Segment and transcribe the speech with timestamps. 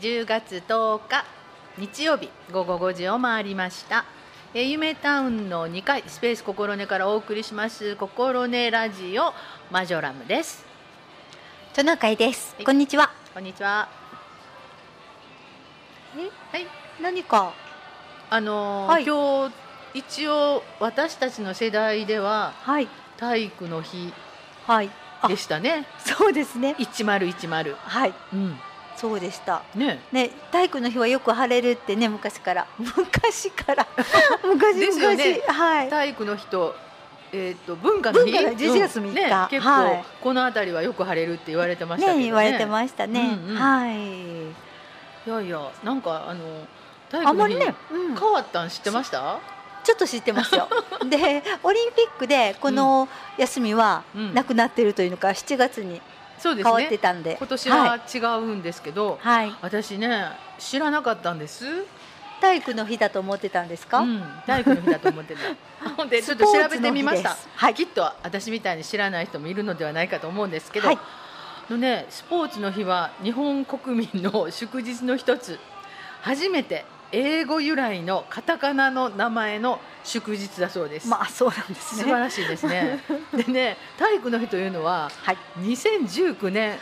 [0.00, 1.24] 10月10日
[1.76, 4.04] 日曜日午後5時を回りました。
[4.54, 9.34] えー夢タウンの2階スペース心根からお送りします心根ラジオ
[9.70, 10.64] マジョラムです。
[11.74, 12.64] トナカイです、はい。
[12.64, 13.10] こんにちは。
[13.34, 13.88] こんにちは。
[16.16, 16.56] え？
[16.56, 16.66] はい。
[17.02, 17.52] 何か？
[18.30, 19.04] あのーはい。
[19.04, 19.54] 今日
[19.94, 22.88] 一応私たちの世代でははい。
[23.16, 24.12] 体育の日
[24.66, 24.90] はい。
[25.22, 25.86] あでしたね。
[25.98, 26.76] そうですね。
[26.78, 28.14] 1010はい。
[28.32, 28.60] うん
[28.98, 29.62] そうでした。
[29.76, 30.00] ね。
[30.10, 32.66] ね体育の日はよく晴れるってね昔から。
[32.78, 33.86] 昔から。
[34.42, 35.34] 昔 ですよね。
[35.46, 35.56] 昔。
[35.56, 35.88] はい。
[35.88, 36.74] 体育の日と,、
[37.32, 38.32] えー、と文化の日。
[38.32, 39.08] 文化の日11月3日。
[39.08, 40.04] うんね、結構、はい。
[40.20, 42.18] この辺りはよく晴れるって言われてましたね。
[42.18, 43.56] ね言われてましたね、うんうん。
[43.56, 44.48] はい。
[44.48, 46.66] いやいやなんかあの
[47.08, 48.16] 体育の日、あんまりね、うん。
[48.16, 49.38] 変わったん知ってました、
[49.84, 50.68] ちょっと知ってますよ。
[51.08, 54.34] でオリンピックでこの休みはうん。
[54.34, 56.02] なくなってるというのか7月に
[56.38, 60.26] そうです変わってねたんで、今年は、はい違うんですけど、はい、私ね
[60.58, 61.64] 知らなかったんです、
[62.40, 65.40] 体育の日だと思ってたんですか、うん、体育の日だと思ってた。
[65.96, 67.36] ほんでちょっと調べてみました。
[67.56, 67.74] はい。
[67.74, 70.98] きっと私みたいに知らない人もいるのではないかと思うんですけど、はい。
[71.70, 75.58] のね、スポーツの日は日本国民の祝日の一つ。
[76.22, 82.02] 初めて英語由来のカタカナの名前の祝日だそうです、まあそうなんですね。
[82.02, 83.00] 素晴らしいですね。
[83.34, 85.38] でね体育の日というのははい。
[85.60, 86.78] 2019年。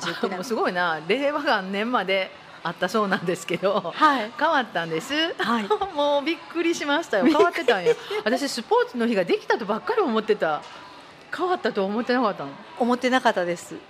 [0.00, 0.36] 2019年。
[0.36, 1.00] もうすごいな。
[1.06, 2.30] 令和元年まで
[2.62, 4.30] あったそうなんですけどはい。
[4.38, 5.14] 変わったんです。
[5.38, 5.68] はい。
[5.94, 7.24] もうびっくりしましたよ。
[7.24, 7.94] 変わってたんや。
[8.24, 10.62] 私スポーツの日ができたとばっかり思ってた。
[11.34, 12.50] 変わったとは思ってなかったの？
[12.78, 13.74] 思ってなかったです。
[13.74, 13.80] うん。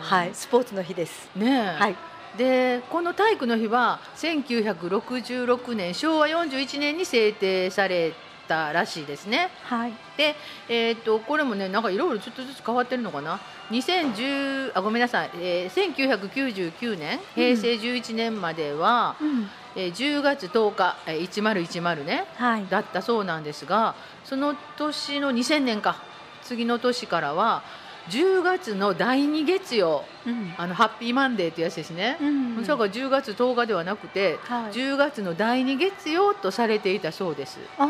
[0.00, 0.30] はい。
[0.32, 1.28] スポーツの日です。
[1.36, 1.96] ねえ、はい
[2.36, 8.12] でこの体育の日は1966年昭和41年に制定され
[8.46, 9.50] たらしいですね。
[9.64, 9.92] はい。
[10.16, 10.36] で、
[10.68, 19.48] えー、とこれもねなんかいろいろちょっとずつ変わってるのかな？2010あごめんなさい、えー1999年平成11年までは、うん。
[19.74, 22.66] えー10月10日、えー1010ねはい。
[22.70, 25.96] だったそうなんですがその年の2000年か。
[26.42, 27.64] 次の年からは
[28.08, 30.54] 10月の第2月曜うん。
[30.56, 34.72] あのハッピーマンデーってやつですね、うんそれから10月10日ではなくて、はい。
[34.72, 37.58] 10月の第2月曜とされていたそうです。
[37.78, 37.86] な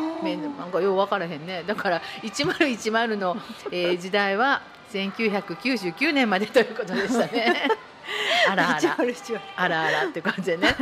[0.67, 1.65] んかよう分からへんね。
[1.67, 3.37] だから1010の、
[3.71, 4.63] えー時代は
[4.93, 7.69] 1999年までということでしたね。
[8.49, 10.75] あらあら108あらあらって感じでね。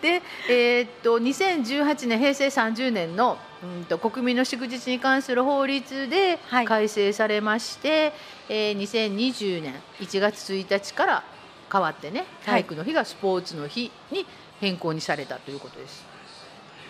[0.00, 8.12] で、えーっと2018年平成30年のうんと国民の祝日に関する法律ではい改正されまして、
[8.48, 11.24] えー2020年1月1日から
[11.70, 14.26] 変わってね体育の日がスポーツの日に
[14.60, 16.11] 変更にされたということです。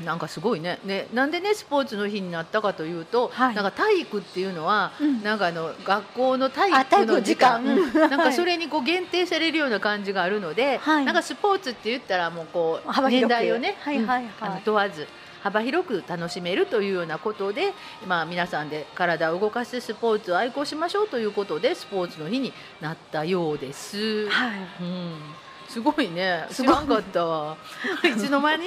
[0.04, 0.78] なんかすごいね。
[0.84, 3.54] ねなんでねスポーツの日になったかというと、はい。
[3.54, 5.22] なんか体育っていうのは、うん。
[5.22, 7.64] なんかあの学校の体育の時間。
[7.64, 7.92] うん。
[7.94, 11.04] なんかそれにこう限定されるような感じがあるので、はい。
[11.04, 14.22] なんかスポーツって言ったらもうこう年代をね、はいはいはい。
[14.22, 15.06] うんあの問わず
[15.42, 17.74] 幅広く楽しめるというようなことで、
[18.06, 24.28] まあ、皆さんで体を動かすスポーツを愛好しましょうということでスポーツの日になったようです。
[24.28, 24.58] はい。
[24.80, 25.41] うん
[25.72, 26.46] すごいね。
[26.52, 27.56] 知らんかったわ。
[28.04, 28.66] いつの間に？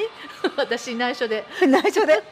[0.57, 1.45] 私内緒で。
[1.61, 2.23] 内緒で。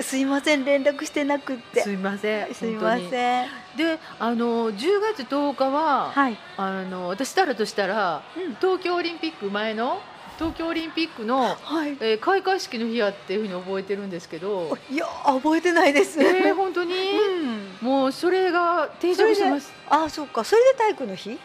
[0.00, 1.80] すいません連絡してなくって。
[1.82, 3.48] すいませんすいません。
[3.76, 6.38] であの10月10日は、はい。
[6.56, 8.54] あの私たらとしたら、うん。
[8.60, 10.00] 東京オリンピック前の
[10.38, 11.96] 東京オリンピックの、はい。
[12.00, 14.78] えー開会式の日やっていうふうに覚えてるんですけど。
[14.88, 16.22] いや覚えてないです。
[16.22, 17.76] えー、本当に、うん。
[17.80, 19.72] もうそれが定着してます。
[19.90, 20.44] あそうか。
[20.44, 21.36] それで体育の日？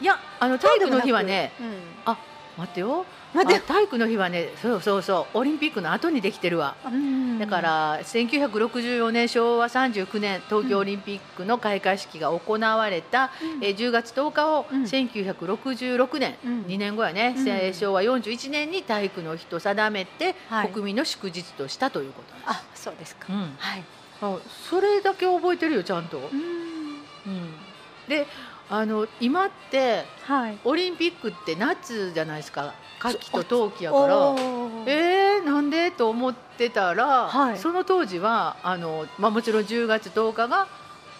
[0.00, 1.66] いやあの体育の日はねうん。
[2.04, 2.18] あ
[2.58, 3.04] 待ってよ。
[3.34, 6.74] 待ってあ体育の日はねそうそうそうオリンピックの後にできてるわ。
[6.86, 7.38] うん。
[7.38, 13.64] だから1964年昭和39年東京オリンピックの開会式が行われた、うん。
[13.64, 14.82] えー10月10日をうん。
[14.84, 16.62] 1966年、うん。
[16.62, 17.48] 2年後やね、うん。
[17.48, 20.68] えー昭和41年に体育の日と定めて、はい。
[20.70, 22.44] 国民の祝日としたということです。
[22.46, 23.26] あそうですか。
[23.28, 23.54] うん。
[23.58, 23.84] はい。
[24.22, 24.38] あ
[24.70, 26.18] それだけ覚えてるよちゃんと。
[26.18, 26.56] うん。
[27.26, 27.50] うん、
[28.08, 28.26] で
[28.68, 30.58] あの今ってはい。
[30.64, 32.74] オリンピックって夏じゃないですか。
[32.98, 34.34] 夏季と冬季やから。
[34.86, 37.58] えー、なんでと思ってたら、はい。
[37.58, 40.66] その当時はあの、まあ、もちろん10月10日が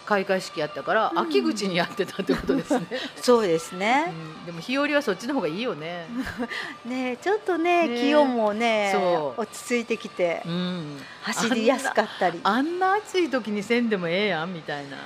[0.07, 2.85] 開会式やったから、うん秋口にやってたってことですね、
[3.21, 4.13] そうですね。
[4.39, 6.07] うん、でも日和はそっちの方がいいよね、
[6.85, 8.95] ねちょっとねね気温もね
[9.35, 12.39] 落ち着いてきてうん、走りやすかったり。
[12.43, 14.97] あんな暑い時にせんでもええやんみたいな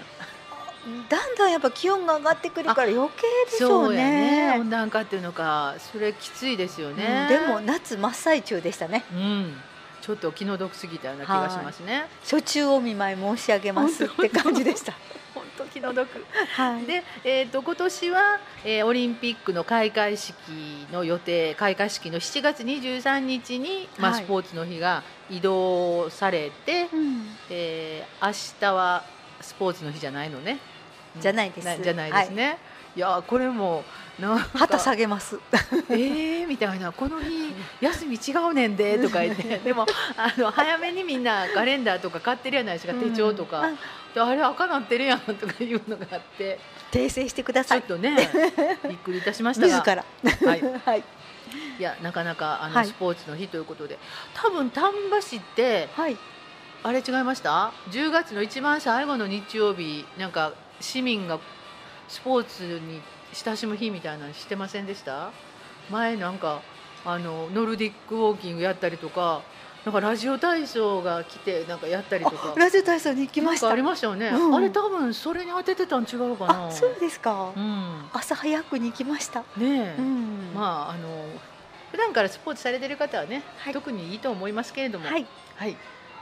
[1.09, 4.59] だんだんやっぱ気温が上がってくるから余計でしょそうねね。
[4.59, 9.03] 温暖化っていうのかそれきついですよね、うんでも夏真っ最中でしたね。
[9.13, 9.53] うん。
[10.01, 12.07] ちょっと気の毒すぎたような気がしますね。
[12.23, 14.93] 初中お見舞い申し上げますって感じでした。
[15.35, 16.25] 本と気の毒。
[16.55, 16.85] はい。
[16.85, 20.33] で、えー、と今年は、えーオリンピックの開会式
[20.91, 24.23] の予定開会式の7月23日に、まあはい。
[24.23, 27.37] スポーツの日が移動されて、うん。
[27.51, 29.03] えー明日は
[29.39, 30.59] スポーツの日じゃないのね。
[31.19, 31.83] じゃないです。
[31.83, 32.57] じゃないですね。
[32.95, 33.83] い、やーこれも
[34.19, 35.39] な旗下げます。
[35.89, 36.91] えーみたいな。
[36.91, 39.57] この日休み違うねんでとか言って。
[39.59, 39.85] でも
[40.17, 44.21] あの早めにみんなカレンダーとか買ってるやないですか、手帳とか、うん。
[44.21, 46.59] あれ赤なってるやんとかいうのがあって。
[46.91, 47.79] 訂正してくだちさい。
[47.79, 48.29] ょっとね
[48.87, 50.05] びっくりいたしました自がら。
[50.23, 51.03] はい、 はい。
[51.79, 52.85] いやなかなかあの、はい。
[52.85, 53.97] スポーツの日ということで。
[54.33, 56.17] 多分丹波市ってはい。
[56.83, 61.39] あれ違いました？10月の一番最後の日曜日なんか市民が
[62.07, 63.01] スポーツに
[63.33, 65.31] 親しむ日みたいなのしてませんでした？
[65.89, 66.61] 前なんか
[67.05, 69.41] あのノルディックウォーキングやったりとか
[69.83, 72.53] なんかラジオ体操が来てなんかやったりとか。
[72.55, 73.69] あラジオ体操に行きました。
[73.69, 74.55] ありましたよね、うん。
[74.55, 76.67] あれ多分それに当ててたん違うかな。
[76.67, 77.51] あそうですか。
[77.55, 78.05] うん。
[78.13, 79.39] 朝早くに行きました。
[79.39, 80.51] ねえ、うん。
[80.53, 81.25] まああの
[81.91, 83.73] 普段からスポーツされてる方はね、はい。
[83.73, 85.25] 特にいいと思いますけれども、はい。
[85.55, 85.75] はい。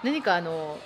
[0.03, 0.77] 何かあの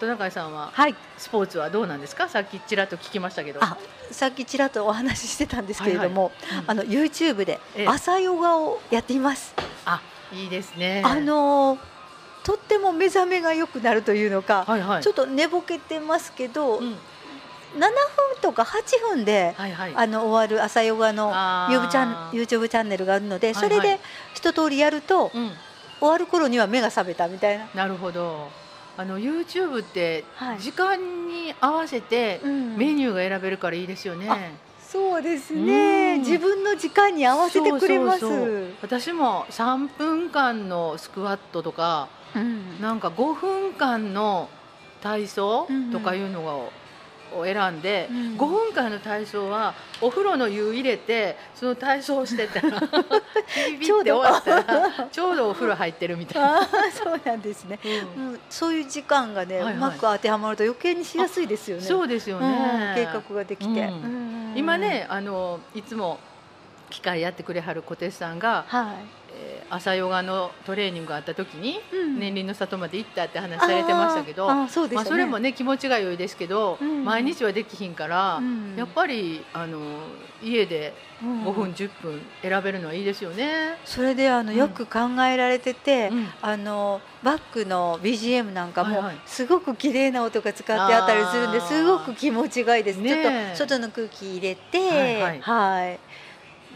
[0.00, 0.94] トナカイさんははい。
[1.16, 2.28] スポーツはどうなんですか？
[2.28, 3.60] さっきちらっと聞きましたけど。
[3.62, 3.76] あ
[4.10, 7.86] さっきちらっとお話ししてたんですけれども、うんあの YouTube でええ。
[7.88, 9.54] 朝ヨガをやっています。
[9.84, 10.02] あ
[10.32, 11.02] いいですね。
[11.04, 11.78] あの
[12.42, 15.02] とっても目覚めが良くなるというのか、はいはい。
[15.02, 16.86] ちょっと寝ぼけてますけど、うん。
[16.88, 17.80] 7分
[18.42, 19.92] とか8分で、はいはい。
[19.96, 23.70] あの終わる朝ヨガの YouTube チャン YouTube チャンネルがあるので、はいはい。
[23.70, 24.00] それで
[24.34, 25.50] 一通りやると、うん。
[26.00, 27.66] 終わる頃には目が覚めたみたいな。
[27.74, 28.50] なるほど
[28.96, 30.60] あの YouTube ってはい。
[30.60, 32.76] 時間に合わせてうん。
[32.76, 34.38] メニューが選べるからいいですよね、あ
[34.80, 36.20] そうですね、うん。
[36.20, 38.24] 自分の時間に合わせてくれます。
[38.82, 42.80] 私も3分間のスクワットとかうん。
[42.80, 44.48] なんか5分間の
[45.02, 46.72] 体操とかいうのを
[47.38, 48.16] を選んで、うん。
[48.36, 52.60] 5分間の体操はお風呂の湯入れてその体操をしてた。
[52.68, 52.80] ら
[53.70, 56.66] ビビって終わったらちょうどお風呂入ってるみたいな。
[56.92, 57.78] そうなんですね。
[57.84, 58.26] うん。
[58.32, 59.74] うん、そういう時間がね、はいはい。
[59.74, 61.82] うまく当てはまると余計にしやすいですよね。
[61.82, 63.90] そうですようんね、計画ができて、
[64.54, 66.18] 今ねあのいつも
[66.90, 69.23] 機械やってくれはる小手さんが、はえー
[69.70, 71.80] 朝ヨガのトレーニングがあった時に
[72.18, 77.04] 年輪の里まで行ったって話されてましたけどそれもね気持ちが良いですけど、うん。
[77.04, 78.74] 毎日はできひんから、うん。
[78.76, 79.78] やっぱりあの
[80.42, 81.44] 家でうん。
[81.44, 83.76] 5分、10分選べるのはいいですよね。
[83.84, 86.28] それであのうんよく考えられてて、うん。
[86.42, 92.98] あのバックの BGM なんかもすごく綺麗な音が使ってあったりするんですごく気持ちがいいです。
[92.98, 95.40] ねちょえっと外の空気入れて、はいはい。
[95.40, 96.00] はい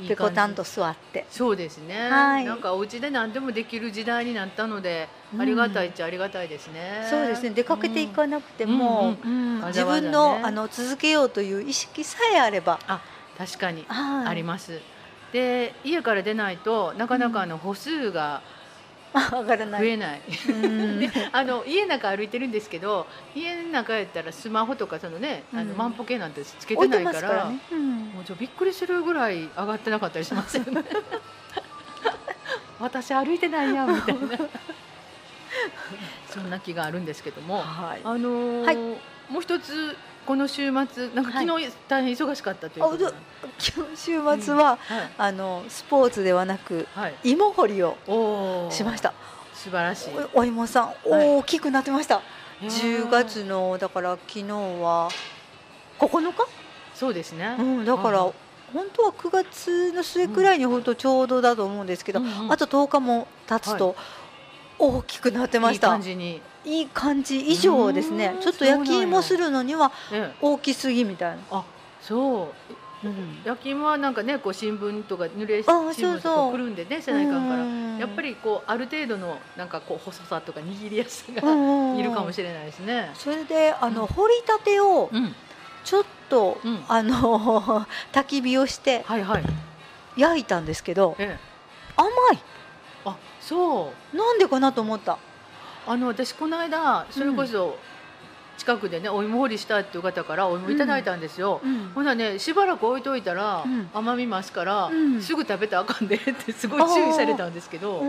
[0.00, 1.26] いいペコタ感じンと座って。
[1.30, 2.44] そうですね、はい。
[2.44, 5.40] なんかお家で何でもできる時代になったので、うん。
[5.40, 7.06] ありがたいっちゃありがたいですね。
[7.08, 7.50] そうですね。
[7.50, 13.00] 出かけていかなくても、うんうん自分のあの続けようという意識さえあれば、あ
[13.36, 13.84] 確かに。
[13.88, 14.26] はい。
[14.28, 14.80] あります。
[15.32, 18.40] で家から出ないとなかなかあの歩数が
[19.32, 19.80] 上がらない。
[19.80, 20.20] 増えない。
[21.32, 30.84] あの家の中歩いてるんですけど家の中やったらスマホとかそのね、あのうん万歩計なんてつけてないからもうちょびっくりするぐらい上がってなかったりしますよね。
[32.80, 34.20] 私歩いてないやんみたいな
[36.28, 38.00] そんな気があるんですけども、はい。
[38.04, 38.76] あのーはい
[39.28, 39.94] もう一つ
[40.28, 41.46] この週末なんかはい。
[41.46, 43.12] 昨日大変忙しかったというこ
[43.96, 45.10] 週末は、はい。
[45.16, 47.96] あのスポーツではなくはい、芋掘りを
[48.70, 49.14] しました。
[49.54, 50.10] 素晴らしい。
[50.34, 51.28] おお芋さんはい。
[51.38, 52.20] 大きくなってました。
[52.60, 53.06] いやー。
[53.06, 55.08] 10月のだから昨日は
[55.98, 56.46] 9日？
[56.94, 57.56] そうですね。
[57.58, 58.34] うんだからはい
[58.74, 62.52] 本当は9月の末くらいに本当ちょうどだと思うんですけど、うんうん。
[62.52, 63.96] あと10日も経つと
[64.78, 65.88] 大きくなってまいいした。
[65.88, 68.32] 感じに、いい感じ以上ですね。
[68.36, 68.40] うん。
[68.40, 71.64] ちょっと焼き芋するのにはええ、大きすぎみたいな、あ
[72.00, 72.52] そ
[73.02, 73.06] う。
[73.06, 73.38] うん。
[73.44, 77.38] 焼き芋はなんかねこう新聞とか濡れあ新聞とかくるんでねせないから。
[77.38, 83.10] うんやっぱりこうある程度のなんかこう細さとか握りやすさうがいるかもしれないですね。
[83.14, 84.06] それであの、うん。
[84.06, 85.34] 掘りたてをうん、
[85.84, 86.84] ちょっと、うん。
[86.86, 89.42] あの 焚き火をしてはいはい。
[90.16, 91.38] 焼いたんですけどええ、
[91.96, 92.08] 甘
[93.04, 94.16] あそう。
[94.16, 95.18] いなんでかなと思った
[95.88, 97.76] あの私この間それこそ
[98.58, 101.60] 近くでねお芋掘りしたっていう方からお芋いただいたんですよ。
[101.64, 101.90] うん。
[101.94, 103.88] ほなねしばらく置いといたらうん。
[103.94, 105.22] 甘み増すから、うん。
[105.22, 108.02] すぐ食べたらあかんでってすごい注意されたんですけど、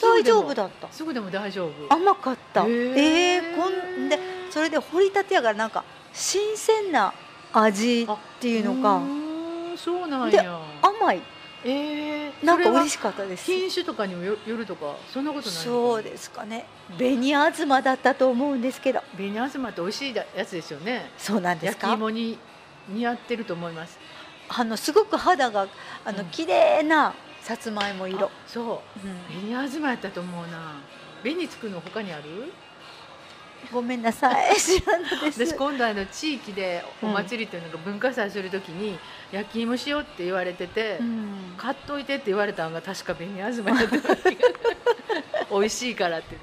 [0.00, 0.88] 大丈夫だった？
[0.92, 1.92] すぐでも大丈夫。
[1.92, 2.64] 甘かった。
[2.64, 4.18] へえーー、こんで
[4.48, 7.12] それで掘りたてやからなんか新鮮な
[7.52, 9.02] 味っていうのか。
[9.76, 10.58] そうなんでや。
[10.80, 11.20] 甘い？
[11.70, 13.44] ええー、なんか嬉ししかったです。
[13.44, 16.66] 品種とかにもよよるとかそんなことないそうですかね。
[16.96, 19.02] 紅あずまだったと思うんですけど。
[19.16, 21.10] 紅あずまって美味しいやつですよね。
[21.18, 22.38] そうなんです焼きか芋に
[22.88, 23.98] 似合ってると思います。
[24.48, 25.66] あのすごく肌が
[26.04, 26.26] あのうん。
[26.26, 28.26] 綺麗なさつまいも色。
[28.26, 29.06] あ、そう。
[29.06, 29.42] うん。
[29.42, 30.76] 紅あずまやったと思うな。
[31.22, 32.52] 紅つくの他にある？
[33.72, 34.54] ごめんなさい。
[34.56, 38.98] 私今度あの地域でお祭りっていうのが文化祭するときに
[39.30, 41.54] 焼き芋しようって言われてて、うん。
[41.56, 43.98] 買っといてって言われたのが確か紅あずまやった
[45.50, 46.40] 美味しいからってね。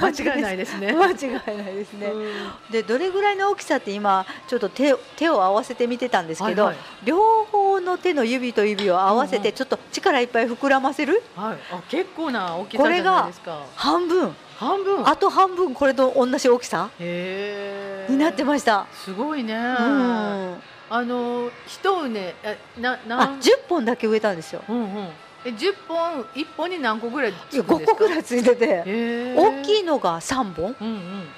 [0.00, 0.92] 間違いないですね。
[0.96, 2.32] 間違いないですね、うん。
[2.70, 6.84] でどれぐらいの大きさって今ちょっと手を手を合わせてみてたんですけど、はいはい。
[7.04, 11.22] 両方の手の指と指を合わせてちょっと力いっぱい膨らませる？
[11.36, 13.62] はい、あ結構な大きさじゃないですか。
[13.76, 15.08] 半分半分。
[15.08, 16.90] あと半分これと同じ大きさ？
[16.98, 20.56] になってました、すごいね、うん。
[20.90, 24.62] あの一畝えなあなん10本だけ植えたんですよ。
[24.68, 25.08] うんうん。
[25.44, 28.82] え10本1本に何個ぐらいいや5つ個ぐらいついてて。
[28.84, 30.74] へ大きいいのが3本？
[30.80, 31.28] うんうん。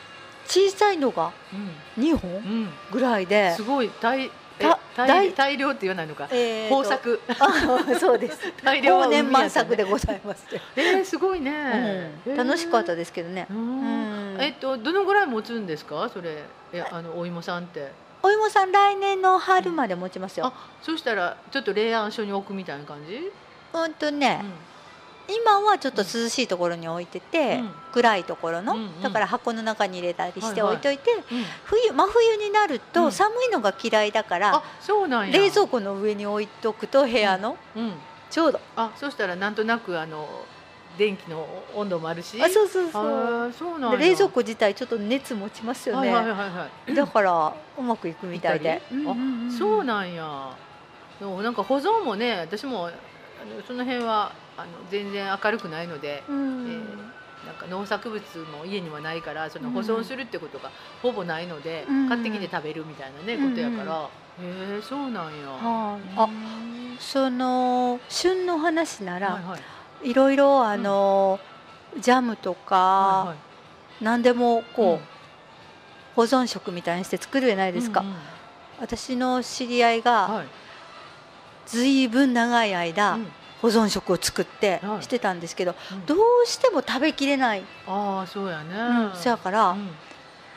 [0.47, 2.03] 小さいのがうん。
[2.03, 2.69] 2本うん。
[2.91, 3.53] ぐらいで。
[3.55, 3.91] すごい。
[4.01, 6.29] 大大大大量って言わないのか。
[6.31, 7.21] えーと豊作。
[7.39, 8.39] あそうです。
[8.63, 14.37] 大量年満作ででございます、えー、すごいね、うん、楽しかったでですけどね、ううん。
[14.37, 16.09] んえっとどのぐらい持つんですか？
[16.13, 16.43] それ。
[16.73, 17.91] えあのお芋さんって。
[18.23, 20.53] お芋さん来年の春まで持ちますよ、あ
[20.83, 23.33] そしたらちょっと冷暗所に置くみたいな感じ、
[23.73, 24.45] うんとね、
[25.31, 27.71] 今はちょっと涼しいところに置いてて、うん。
[27.93, 29.03] 暗いところの、うんうん。
[29.03, 31.39] だから箱の中に入れたりして置いといて、うん。
[31.39, 33.13] うん冬真冬になるうとん。
[33.13, 34.63] 寒いのが嫌いだから、
[35.33, 37.93] 冷蔵庫の上に置いとくと部屋のうん。
[38.31, 40.29] ちょうど、あそしたらなんとなくあの
[40.99, 42.41] 電気の温度もあるし。
[42.43, 43.53] あそうそうそう。
[43.53, 46.95] そう冷蔵庫自体ちょっと熱持ちますよね、はいはいはいはい。
[46.95, 49.51] だからうまくいくみたいで、行ったり。
[49.55, 49.59] あ。
[49.59, 50.57] そうなんや。
[51.19, 52.91] でもなんか保存もね私も
[53.67, 56.67] その辺はあの全然明るくないので、うん。
[56.69, 57.11] えー
[57.47, 58.21] なんか農作物
[58.55, 60.71] も家にはないからその保存するってことが
[61.03, 62.07] ほぼないので、うん。
[62.07, 63.49] 買ってきて食べるみたいなね、うん。
[63.49, 64.03] ことやから。
[64.03, 64.09] へ
[64.79, 66.01] えそうなんや、はい。
[66.19, 69.57] あうんその旬の話なら、はいは
[70.05, 70.11] い。
[70.11, 71.41] いろいろあの、
[71.99, 73.37] ジャムとか、はいはい。
[74.05, 75.01] 何でもこう、うん。
[76.15, 78.15] 保存食みたいにして作るじゃないですか、うんうん。
[78.81, 80.47] 私の知り合いがはい。
[81.67, 83.27] ずいぶん長い間、うん
[83.61, 85.03] 保存食を作ってはい。
[85.03, 86.07] してたんですけど、うん。
[86.07, 89.91] どうしても食べきれない、ああそうやね、うんそやから、うん。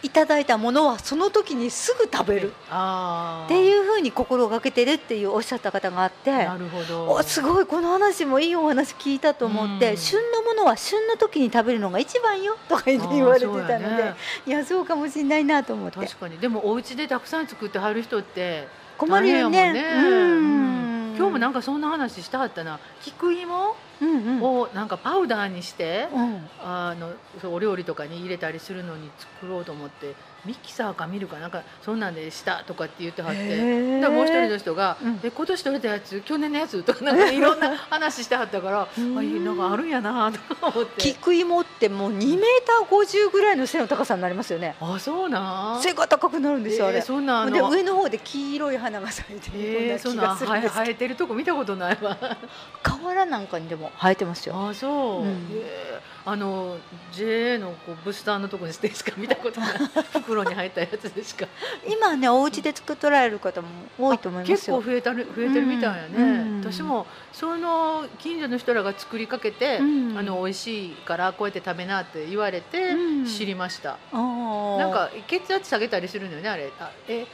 [0.01, 2.51] いただいたものはその時にすぐ食べる。
[2.51, 7.09] っていうふうに心がけてるっていうおっしゃった方があってなるほど。
[7.09, 9.97] おすごいこの話もいいお話聞いたと思って、うん。
[9.97, 14.15] 旬のものは旬の時に食べるのが一番よとか言って言われてたので、ね。
[14.45, 15.99] いやそうかもしれないなと思って。
[15.99, 16.37] 確かに。
[16.37, 18.67] でもお家でたくさん作ってはる人って
[18.97, 19.57] 困るよね。
[19.57, 20.87] 大変やもんね。
[20.87, 22.79] うん今日もなんかそんな話したはったな。
[23.01, 24.43] 菊芋うんうん。
[24.43, 26.47] をなんかパウダーにして、うん。
[26.61, 30.15] あのそうお料理とかに入れたりするのに作ろうと思って
[30.45, 33.39] ミキサーか見るかなんかそんなんでしたとかって言ってはって。
[33.39, 34.01] へー。
[34.01, 35.19] でもう一人の人が、うん。
[35.23, 41.01] え今年取れたやつ去年のやつとかなんかいろんな話してはったからあんなんかあるんやなとか思って。
[41.01, 44.75] 菊芋ってもう2メーター50ぐらいの背の高さになりますよね。
[44.81, 45.81] あそうなん。
[45.81, 50.45] 背が高くなるんですよあれ、えーそんなで上の方で黄色い花が咲いてるようえー、な気そんながす。
[50.45, 52.17] るんです生えてるとこ見たことないわ。
[52.83, 54.55] 河原なんかにでも生えてますよ。
[54.69, 54.87] あそ
[55.19, 55.47] う、うん。
[55.53, 56.77] えーあの
[57.11, 59.69] JA のこうブスターのとこにしてしか見たことない
[60.13, 61.47] 袋に入ったやつでしか。
[61.85, 63.67] 今ねお家で作っておられる方も
[63.99, 64.55] 多いと思いますよ。
[64.55, 66.59] 結構増えたる増えてるみたいやね、うん。
[66.61, 70.17] 私もその近所の人らが作りかけて、うん。
[70.17, 73.25] あの美味しいからこうやって食べなって言われてうん。
[73.25, 74.77] 知りました、あー。
[74.77, 76.71] なんか血圧下げたりするのよねあれ。
[76.79, 77.25] あえ？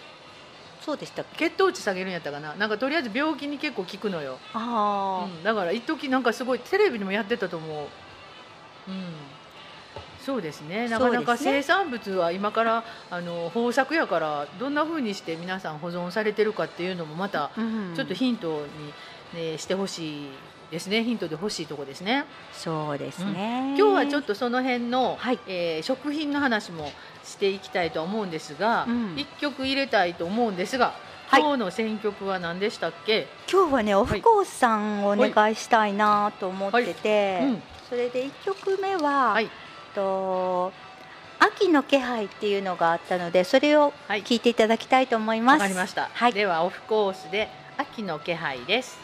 [0.82, 2.56] そうでした血糖値下げるんやったかな？
[2.56, 4.40] なんかとりあえず病気に結構効くのよ。
[4.54, 7.88] あうん、だから一時なんかすごいテレビでもやってたと思う。
[8.90, 9.04] うん。
[10.26, 10.90] そうですね。
[10.90, 17.52] なかなか生産物は今からあの豊作やからどんな風にして皆さん保存されてるかっていうのもまた
[17.96, 18.66] ちょっとヒント
[19.34, 20.30] に、ね、してほしい
[20.72, 21.04] ですね。
[21.04, 22.26] ヒントで欲しいとこですね。
[22.54, 26.92] そうですね、今日はちょっとその辺の、はいえー食品の話も
[27.24, 30.94] していきたいと思うんですが、うん一曲入れたいと思うんですが、
[31.28, 33.28] はい今日の選曲は何でしたっけ？
[33.52, 37.64] 今日はねオフコースさんをお願いしたいなと思ってて、うん。
[37.90, 39.50] それで1曲目は、はい
[39.96, 40.72] と
[41.40, 44.24] 秋の気配っていうのがあったのでそれをはい。
[44.24, 45.56] 聞いていただきたいと思います。
[45.56, 46.10] わかりました。
[46.14, 49.00] はいではオフコースで秋の気配です。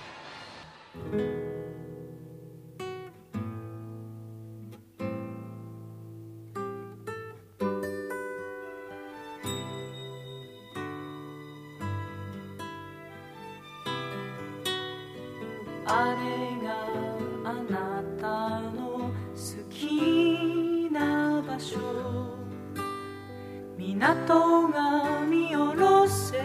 [23.98, 26.44] 港が見下ろせる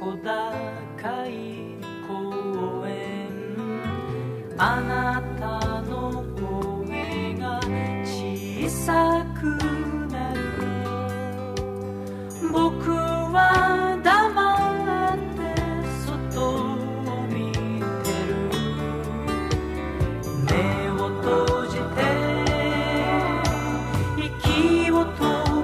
[0.00, 1.74] 小高い
[2.06, 3.28] 公園
[4.56, 7.60] あなたの声が
[8.04, 9.46] 小さく
[10.12, 10.40] なる
[12.52, 15.42] 僕は黙って
[16.06, 16.06] 外
[16.54, 16.76] を
[17.26, 17.36] 見
[18.04, 18.30] てる
[20.44, 20.54] 目
[20.90, 21.98] を閉じて
[24.16, 25.20] 息を止
[25.54, 25.57] め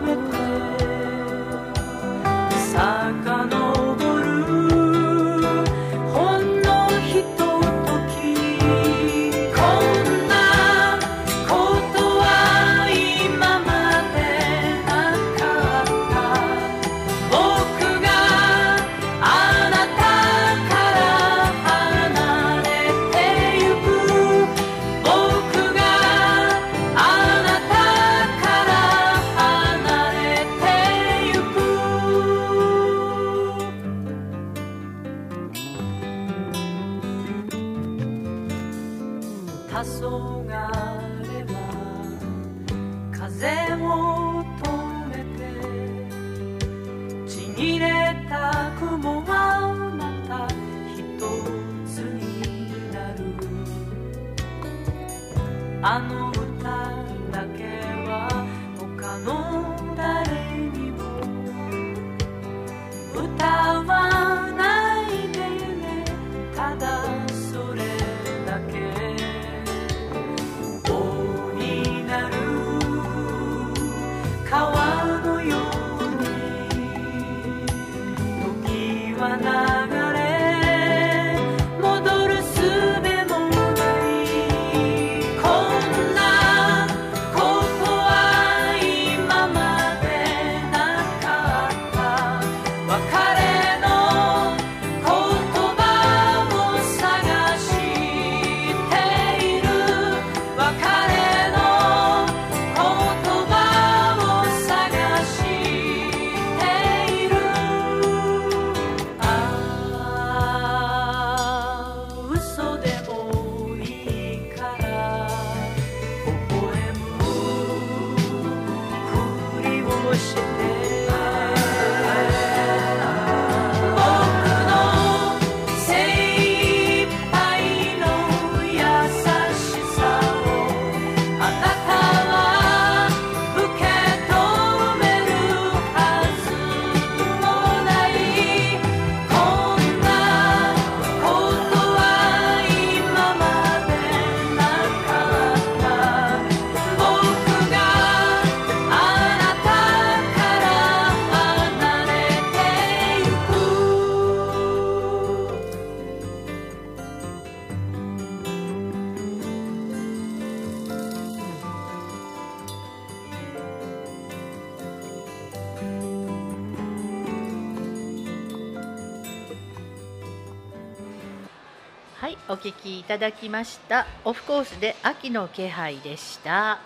[173.14, 174.06] ただきました。
[174.24, 176.80] オフコースで秋の気配でした。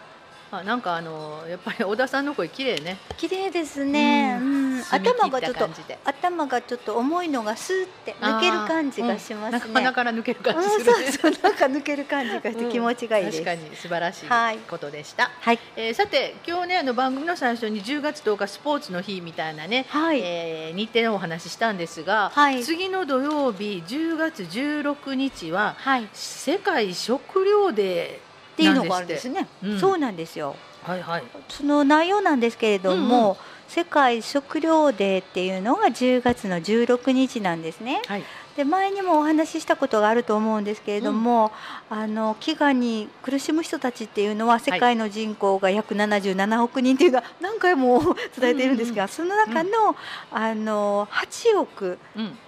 [0.50, 2.98] あ、なんかあのやっぱり小田さんの声綺麗ね。
[3.16, 4.38] 綺麗ですね。
[4.38, 4.57] うん、
[4.90, 5.68] 頭がちょっと
[6.04, 9.62] 頭がちょっと重いのがスーって抜ける感じがしますね。
[9.66, 11.12] うん鼻から抜ける感じうんするね。
[11.12, 13.38] そうそうなんか抜ける感じがして気持ちがいいです。
[13.44, 15.30] 確かに素晴らしはいいことでした。
[15.40, 26.04] はいえーさて今日ねあの番組の最初に10月10日スポーツの日みたいなね、はいえー日程のお話ししたんですが、はい次の土曜日10月16日ははい。
[26.04, 28.98] っ世界食糧デーていうのがあ。
[29.00, 29.46] るんですね。
[29.62, 30.56] うんそうなんですよ。
[30.84, 31.22] はいはい。
[31.48, 33.36] その内容なんですけれども、うんうん
[33.68, 38.02] 世界食糧デーっていうのが10月の16日なんですね。
[38.06, 38.24] はい。
[38.56, 41.52] で前にもお話ししたことがあると思うんですけれども、
[41.90, 48.00] あの飢餓に苦しむ人たちっていうのは世界の人口が約77億人っていうのは何回も
[48.36, 49.94] 伝えているんですが、その中の,、
[50.32, 52.38] あの8億うん。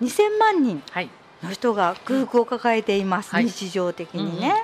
[0.00, 1.10] 2000万人はい。
[1.42, 4.48] の人が空腹を抱えています、はい日常的にね。
[4.48, 4.56] うんうん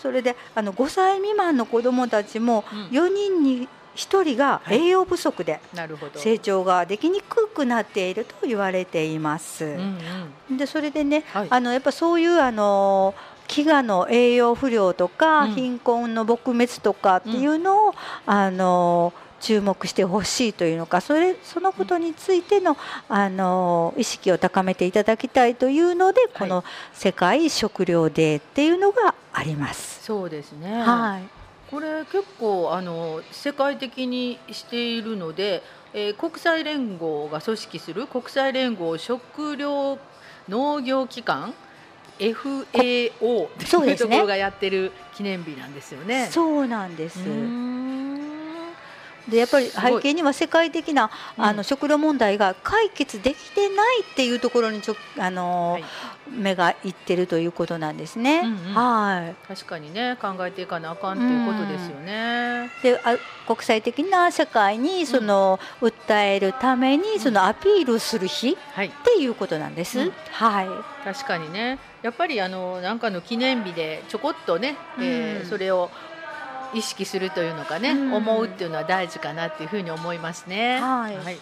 [0.00, 5.60] それであの5歳未満の子どもたちもうん4人に1人がはい栄養不足で。
[6.16, 9.64] 成長ができにくくなっていると言われています。
[9.64, 9.98] うん
[10.50, 10.56] うん。
[10.56, 13.14] でそれでね、はいあのやっぱそういうあの
[13.48, 22.76] 飢餓の栄養不良とか、うん貧困の撲滅とかっていうのを、あの注目してほしいというのかそれそのことについての
[23.08, 30.04] あの意識を高めていただきたいというのでこの世界食糧デーっていうのがあります。
[30.04, 30.82] そうですね。
[30.82, 31.39] はい、
[31.70, 35.62] これ結構あの世界的にしているので、
[35.94, 39.98] えー国際連合が組織する国際連合食糧
[40.48, 41.54] 農業機関
[42.18, 46.28] FAO ってそうですねいうところがやってる記念日なんですよね。
[46.30, 47.18] そうなんです。
[49.28, 51.44] でやっぱり背景には世界的なうん。
[51.44, 55.84] あの食糧問題が解決できてないっていうところにちょあの、はい。
[56.30, 58.42] 目がいってるということなんですね。
[58.44, 58.74] うんうん。
[58.74, 59.34] はい。
[59.48, 62.70] 確かにね考えていかなあかんということですよね。
[62.82, 68.90] であ国際的な社会にその、訴えるためにそのアピールする日っはい。
[68.90, 69.98] ていうことなんです。
[69.98, 70.12] うん。
[70.30, 70.68] はい。
[71.04, 71.78] 確かにね。
[72.02, 75.50] やっぱりあのなんかの記念日でちょこっとね、えーうん。
[75.50, 75.90] それを
[76.74, 78.14] 意識するというのかね、うん。
[78.14, 80.80] 思うっていうのは大事かなっていうふうに思いますね。
[80.80, 81.38] はい。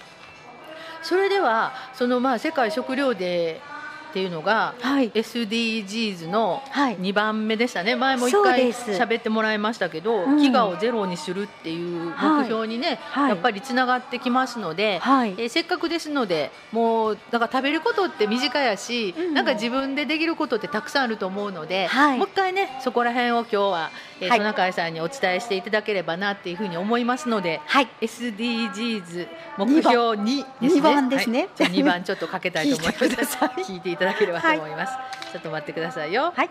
[1.03, 3.79] それではそのまあ世界食糧デー
[4.11, 5.11] っていうのがはい。
[5.11, 6.97] SDGs のはい。
[6.97, 7.95] 2番目でしたね。
[7.95, 10.37] 前も1そう回喋ってもらいましたけど、うん。
[10.39, 13.29] 飢餓をゼロにするっていう目標にね、はい。
[13.31, 15.35] やっぱりつながってきますので、はい。
[15.39, 19.35] えーせっかくですのでもうだから食べることって身近やし、うん。
[19.35, 22.19] なんか自分でできることってたくさんあると思うので、はい。
[22.19, 24.39] もう一回ねそこら辺を今日は、えーはい。
[24.39, 27.89] トナカイさんにお伝えしていただければなっていうふうに思いますのではい。
[28.01, 29.29] SDGs
[29.59, 30.81] 目標2ですね。
[30.81, 31.41] 二番ですね。
[31.41, 31.49] はい。
[31.57, 33.05] じゃあ2番ちょっとかけたいと思います。
[33.05, 34.41] 聞いてください聞いていただければ。
[34.41, 34.93] と思います、
[35.33, 36.33] ちょっと待ってくださいよ。
[36.35, 36.51] はい。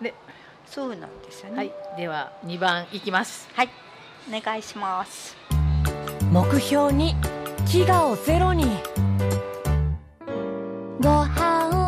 [0.00, 0.14] で
[0.66, 1.56] そうなんですよね。
[1.56, 3.48] はい、では2番いきます。
[3.54, 3.68] はい。
[4.28, 5.36] お願いします。
[6.30, 7.14] 目標に
[7.66, 8.66] 飢餓をゼロに。
[11.00, 11.81] ご飯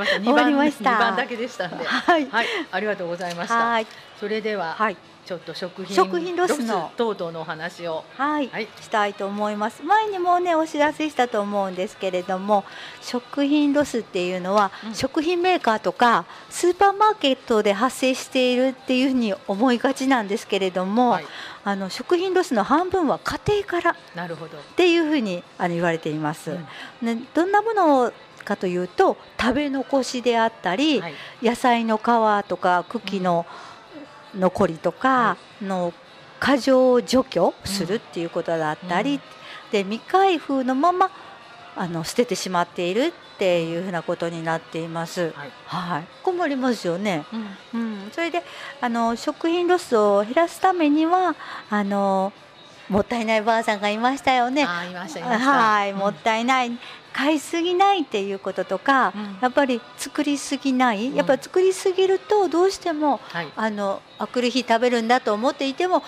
[0.00, 0.18] ました。
[0.18, 0.90] 2終わり番ました。
[0.90, 1.84] 2番だけでしたんで。
[1.84, 2.26] はい。
[2.26, 2.46] はい。
[2.72, 3.54] ありがとうございました。
[3.56, 3.86] はい。
[4.18, 4.96] それでは、はい。
[5.26, 6.90] ちょっと食品食品ロスの。
[6.96, 8.04] 等々のお話を。
[8.16, 8.68] はい、はい。
[8.80, 9.82] したいと思います。
[9.84, 12.64] 前にもねお知らせしたと思うんですけれども
[13.00, 14.94] 食品ロスっていうのは、うん。
[14.94, 21.24] 食品メーカーとかスーパーマーケットで発生しているっていうふうに思いがちなんですけれども、はい。
[21.62, 26.66] あの食品ロスの半分は家庭からっなるほど、ていうふうにあの言われています、うん。
[27.06, 28.12] ね、どんなもの
[28.44, 31.14] かというと食べ残しであったり、はい。
[31.42, 32.02] 野菜の皮
[32.48, 33.46] とか茎の
[34.34, 35.92] 残りとかの
[36.38, 39.20] 過剰除去するっていうことだったり、うん。
[39.72, 41.10] で未開封のまま
[41.76, 45.32] あの捨ててしまっているっていうふうなことになっています。
[45.34, 45.50] はい。
[45.64, 47.24] はい、困りますよね。
[47.72, 47.80] うん。
[47.80, 48.42] うん、それで
[48.80, 51.34] あの食品ロスを減らすためには
[51.70, 52.32] あの
[52.88, 54.64] もったいないばあさんがいましたよね。
[54.64, 55.50] あーいましたいました。
[55.50, 55.98] はい、うん。
[55.98, 56.72] もったいない
[57.12, 59.38] 買いすぎないっていうこととか、うん。
[59.40, 61.14] やっぱり作りすぎない、うん。
[61.14, 63.48] やっぱり作りすぎるとどうしてもはい。
[63.56, 66.02] あのあくる日食べるんだと思っていてもうん。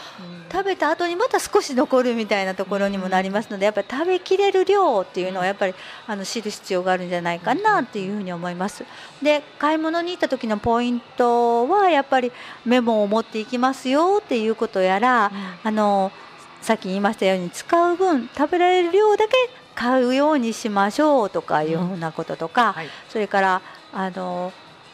[0.52, 5.74] 食べた後にまた少し残るみたいなところにもなりますので、やっぱり食べきれる量っていうのはやっぱり
[6.06, 8.84] あの知る必要があるんじゃないかなっていうふうに思います。
[9.22, 12.32] で買い物に行った時のポイントはやっぱり
[12.64, 15.32] メモを持っていきますよっていうことやら、
[15.64, 16.12] あの
[16.60, 19.32] さっき言いましたように使う分食べられる量だけ
[19.74, 22.88] 買うようにしましょうとかいうふうなこととか、はい。
[23.08, 24.52] それからあの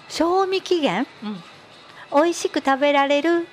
[0.08, 1.36] 賞味期限うん。
[2.10, 3.46] 美味しく食べられる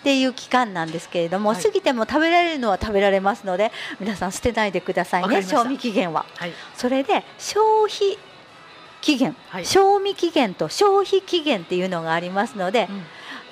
[0.00, 1.62] っていう期間なんですけれども、はい。
[1.62, 6.24] 過ぎても食べられるのは食べられますので皆さん捨てないでくださいね賞味期限は。
[6.36, 6.52] はい。
[6.76, 8.18] それで消費
[9.00, 9.66] 期限、はい。
[9.66, 13.02] 賞味期限と消費期限っていうのがありますので、うん。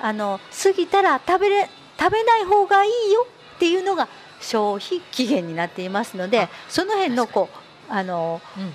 [0.01, 1.69] あの過ぎたら食べれ
[1.99, 4.09] 食べない方がいいよっていうのが
[4.41, 7.49] 消費期限になっていますのであその辺のこ
[7.89, 8.73] うあのうん。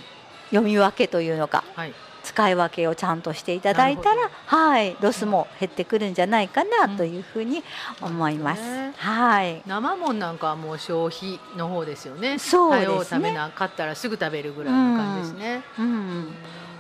[0.54, 1.94] 読み分けというのかはい。
[2.24, 7.62] 使い分けをちゃんとしていただいたらはいロスも減ってくるんじゃないかなというふうに
[8.02, 8.62] 思います。
[8.62, 8.94] なるほどね。
[8.96, 9.62] はい。
[9.66, 12.40] 生もんなんかはもう消費の方ですよね。
[12.40, 12.88] そうですね。
[12.88, 16.28] 早う食べなかったらすぐ食べるぐらいの感じですね、うん。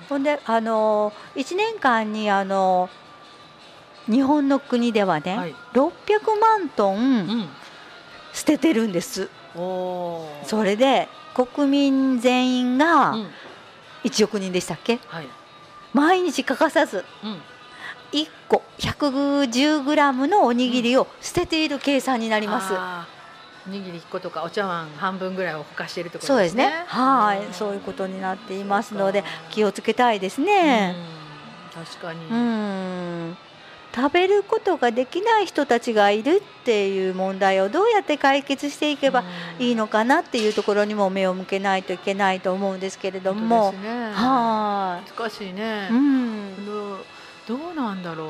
[0.07, 2.89] ほんであの1年間にあの
[4.05, 5.55] 日本の国ではね、はい。
[5.73, 5.91] 600
[6.39, 7.49] 万トンうん
[8.33, 9.29] 捨ててるんです。
[9.55, 13.27] それで国民全員がうん。
[14.03, 14.99] 1億人でしたっけ？
[15.07, 15.27] はい。
[15.93, 17.41] 毎日欠かさずうん。
[18.11, 22.73] 1個110グラムのおにぎりを捨てている計算になります。
[23.65, 26.83] おにぎり1個とかお茶碗半分ぐらいをほかしているってことそうでねですすね。
[26.87, 27.53] はい、ん。
[27.53, 30.95] そういうことになっていますので気をつけたいですね。
[31.75, 31.85] うん。
[31.85, 33.37] 確かに、うん、
[33.95, 39.23] 食べることができない人たちがいるっていう問題をどうやって解決していけば
[39.59, 44.11] いいのかなっていうところにも目を向けないといけないと思うんですけれど本もね。
[44.13, 46.65] は難しいね、い、うん、
[47.47, 48.27] どうなんだろう。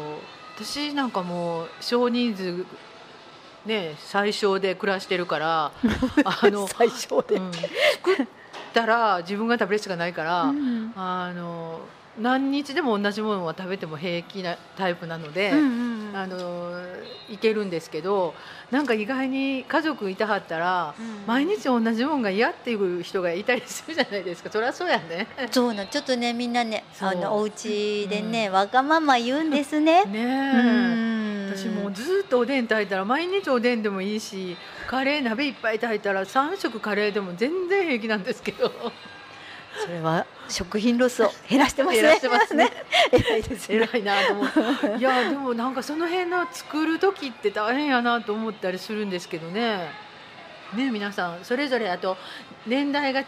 [0.55, 2.65] 私なんかもう少人数
[3.65, 5.71] ね最小で暮らしてるから
[6.25, 7.51] あの、最小で、うん。
[7.53, 8.27] 作っ
[8.73, 10.91] たら自分が食べるしかないから、うん。
[10.95, 11.72] あの
[12.19, 16.71] 何日でも同じものを食べても平気なタイプなので、うんうんあの
[17.27, 18.35] いけるんですけど
[18.69, 21.25] なんか意外に家族いたはったら、うん。
[21.25, 24.49] 毎日同じもんが嫌っていう人がいたりするじゃないですか。
[24.51, 25.27] そりゃそうやね。
[25.51, 25.87] そうなん。
[25.87, 30.05] ちょっとねみんなねあのお家でね、わがまま言うんですね。
[30.09, 38.71] ね私もうずっとおでん炊いたら毎日おでんでもいいしカレー鍋いっぱい炊いたら3食カレーでも全然平気なんですけど
[39.81, 42.01] それは食品ロスを減らしてますね。
[42.01, 42.69] 減らしてますね
[43.11, 43.75] 偉いですね。
[43.75, 49.89] 偉いなと思ういやでもなんかその辺の作る時って大変やなと思ったりするんですけどね
[50.73, 52.17] ね皆さんそれぞれあと
[52.67, 53.23] 年代が違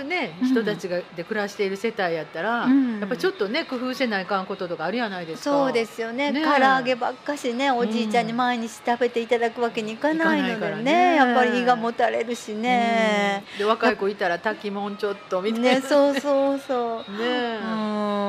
[0.00, 0.48] うねうん。
[0.48, 3.00] 人たちがで暮らしている世帯やったら、うん。
[3.00, 5.50] やっぱちょっとね工夫せないかんこととかあるやないですか。
[5.50, 6.32] そうですよね。
[6.32, 6.44] ねえ。
[6.44, 10.82] 唐揚げばっかしねおじいちゃんに毎日食べていただくわけにいかないのでね。
[10.82, 11.16] ね。
[11.16, 13.44] やっぱり胃がもたれるしね。
[13.52, 13.58] うん。
[13.58, 15.70] で若い子いたら炊きもんちょっとみたいな。
[15.70, 17.12] ねそうそうそう。
[17.12, 17.58] ねえ。
[17.62, 17.66] う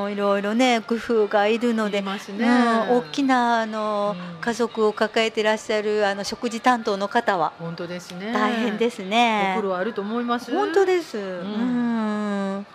[0.08, 1.98] んいろいろね工夫がいるので。
[1.98, 2.46] いますね。
[2.46, 4.40] うん、大きなあの、うん。
[4.40, 7.52] 家族を抱えてらっしゃるあの食事担当の方は。
[7.58, 8.32] 本当ですね。
[8.32, 9.54] 大変ですね。
[9.56, 11.18] お苦労あると思います本当です。
[11.18, 12.58] うん。
[12.60, 12.66] ん。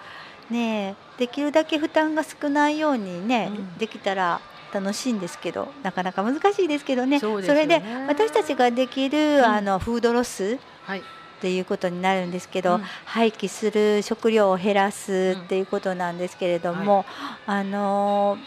[0.49, 1.19] ねえ。
[1.19, 3.77] できるだけ負担が少ないようにね、うん。
[3.77, 4.41] できたら
[4.73, 7.19] 楽しいんですけどなかなか難しいですけどね。
[7.19, 7.53] そね。
[7.53, 9.45] れで私たちができる、ん。
[9.45, 10.99] あのフードロスはい。
[10.99, 11.03] っ
[11.41, 12.81] ていうことになるんですけど、うん。
[13.05, 17.05] 廃棄する食料を減らすっていうことなんですけれども、
[17.47, 18.37] あの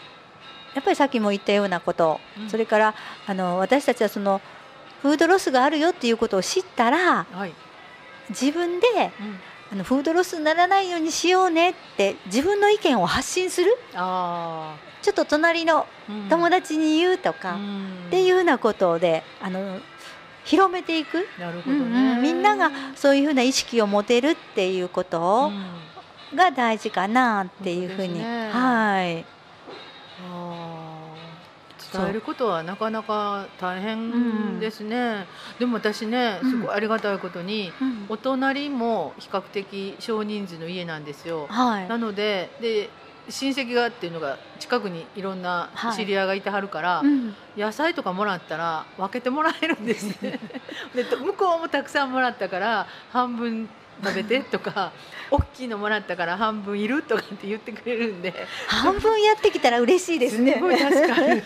[0.73, 2.49] やっぱりさっきも言ったようなこと、うん。
[2.49, 2.95] それから
[3.27, 4.41] あの私たちはその
[5.01, 7.53] フードロスがあるよっていうことを知ったらはい、
[8.29, 8.87] 自分で
[9.19, 9.39] うん。
[9.71, 13.75] あのフードロスにならないようにしようねって自分の意見を発信する。
[13.95, 15.87] あちょっと隣の
[16.29, 17.57] 友達に言うとか、
[18.07, 19.79] っていうようなことであの
[20.43, 22.21] 広めていく、なるほどうんね、うん。
[22.21, 25.51] みんながそういうふうな意識を持てるっていうこと
[26.31, 26.37] うん。
[26.37, 28.51] が大事かなっていうふうに、ね。
[28.51, 29.25] はい。
[31.97, 35.25] 伝えることはなかなか大変ですね、
[35.59, 38.05] でも私ねすごいありがたいことに、うん。
[38.09, 41.87] お隣も比較的少人数の家なんですよ、はい。
[41.87, 42.89] なのでで
[43.27, 45.95] 親戚がっていうのが近くにいろんなはい。
[45.95, 47.35] 知り合いがいてはるから、うん。
[47.57, 50.39] 野菜とかもらったら分けてもらえるんですね。
[50.93, 53.69] でと向こうもたくさんもらったから半分
[54.03, 54.91] 食べてとか
[55.31, 58.33] 大きいのもらったから半分いるとかって言ってくれるんで。
[58.67, 60.53] 半分やってきたら嬉しいですね。
[60.53, 61.41] すごい助かる。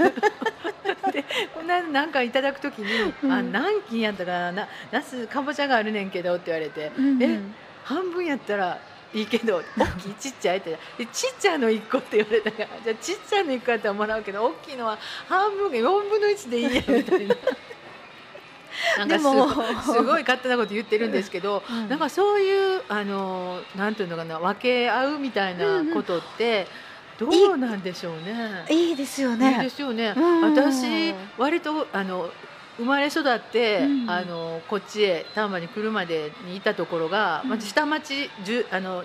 [1.12, 3.32] でこんななんかいただくときに「うん。
[3.32, 7.40] あ何斤やったかなななすかぼちゃがあるねんけど」って言われて「うんえ
[7.84, 8.80] 半分やったら
[9.14, 10.78] いいけど大きいちっちゃいって。
[10.98, 17.36] でちっちゃいの1個って言われたからじゃあちっちゃいの1個やったらもらうけど大きいのは半分が4分の1でいいやみたいな。
[18.98, 21.90] なんかすごいすごい勝手なこと言ってるんですけど、うん。
[21.90, 26.68] なんかそういうあのなんていうのかな分け合うみたいなことって
[27.20, 28.66] どうなんでしょうね。
[28.70, 29.70] いいですよいいねで。
[29.70, 30.14] すよね。
[30.16, 32.30] うん私割とあの
[32.78, 34.10] 生まれ育って、うん。
[34.10, 39.04] あのこっちへ丹波に来るまでにいたところが、まず下町じゅあの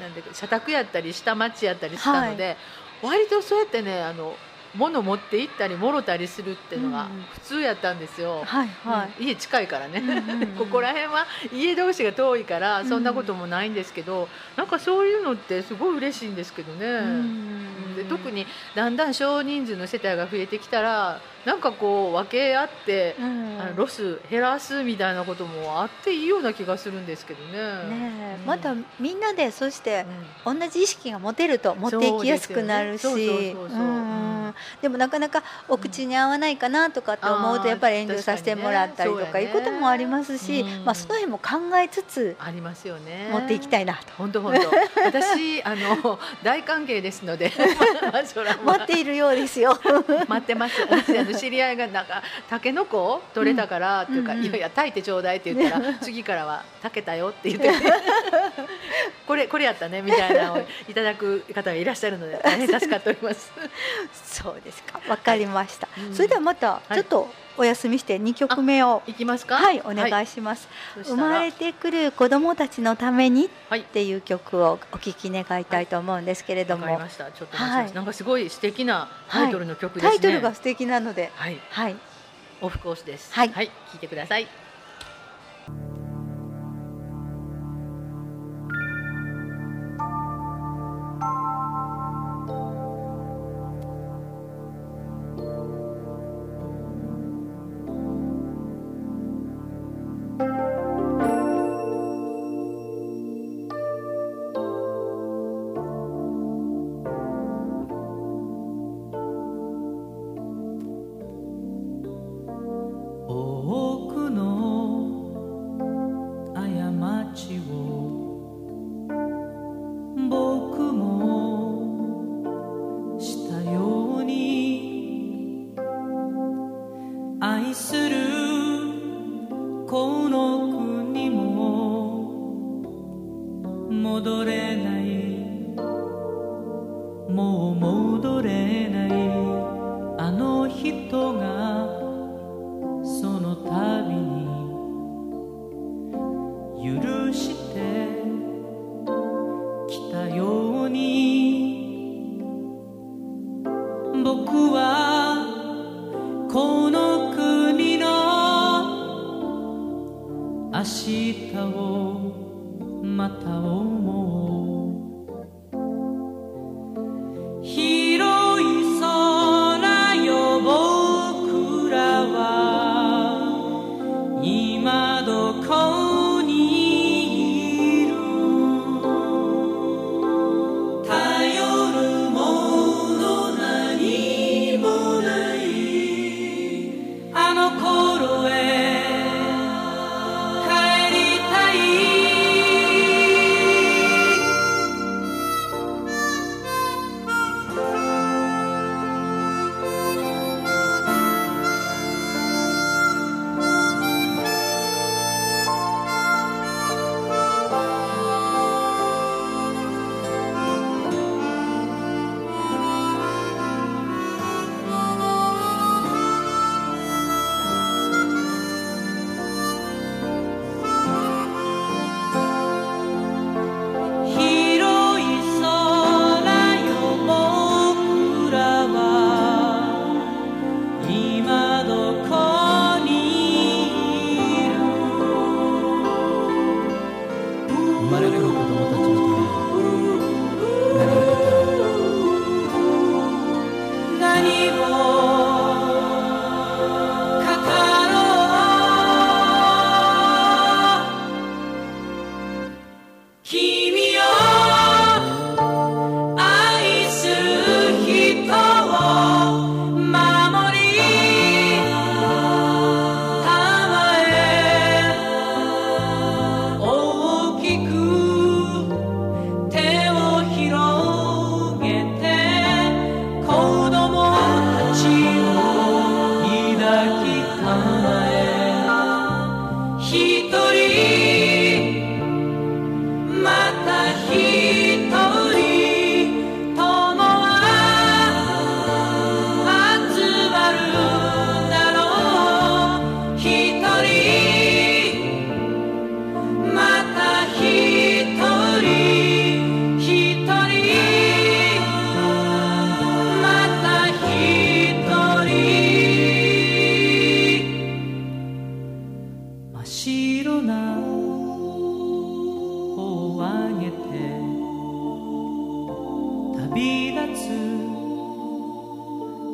[0.00, 2.56] なんで社宅やったり下町やったりしたので、
[3.02, 4.34] 割とそうやってねあの
[4.76, 8.42] 物持って行ったりもろたりするっていうのがうん普通やったんですよ。
[8.44, 16.86] はいはうん家近いからね、うんうんうん ここら辺は家同士が遠いからそんなこともないんですけど、なんかそういうのってすごい嬉しいんですけどね。
[16.86, 16.88] い。
[16.88, 23.60] うんで特にだんだん少人数の世帯が増えてきたらなんかこう分け合って、うん。
[23.60, 27.58] あのロス減らすみたいなこともあっていいような気がするんですけどね。
[28.40, 28.46] うん。
[28.46, 30.06] またみんなでそして
[30.44, 30.58] うん。
[30.58, 33.56] 同じ意識が持てると持っていきやすくなるし。
[34.82, 40.84] でもなかなかお口に合わないかなとかって思うとやっぱり遠慮させてもらったりとかいうこともありますし、うん。
[40.84, 43.30] まあ、その辺も考えつつありますよね。
[43.32, 44.00] 持っていきたいなと。
[44.18, 44.70] 本当本当。
[45.04, 47.52] 私あの大歓迎ですので
[48.64, 49.78] 待っているようですよ。
[50.28, 50.80] 待ってます
[51.30, 57.70] の知り合いがなんかたけのこ取れたから、っていうか、いやいや炊いてちょうだいって言ったら次からは炊けたよって言って
[59.26, 63.52] これこれやったねみたいなのをいただく方がいらっしゃるので大変助かっております。
[64.12, 65.00] そうですか。
[65.08, 65.88] わかりました。
[65.98, 66.14] うん。
[66.14, 66.94] それではまたい。
[66.94, 69.56] ちょっとお休みして2曲目を、いきますか？
[69.56, 70.68] はい、お願いします。
[70.96, 71.22] 生そした？
[71.22, 73.80] らまれてくる子供たちのためにはい。
[73.80, 77.30] っていう曲をお聴き願いたいと思うんですけれども、わかりました。
[77.32, 77.92] ちょっとはい。
[77.92, 81.60] なんかすごい素敵なタイトルの曲ですね、タイトルが素敵なので、はい。
[81.70, 81.96] はい、
[82.60, 83.34] オフコースです。
[83.34, 83.50] はい。
[83.50, 84.46] 聞いてください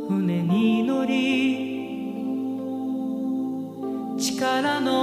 [0.08, 1.66] 船に乗り
[4.16, 4.95] 力の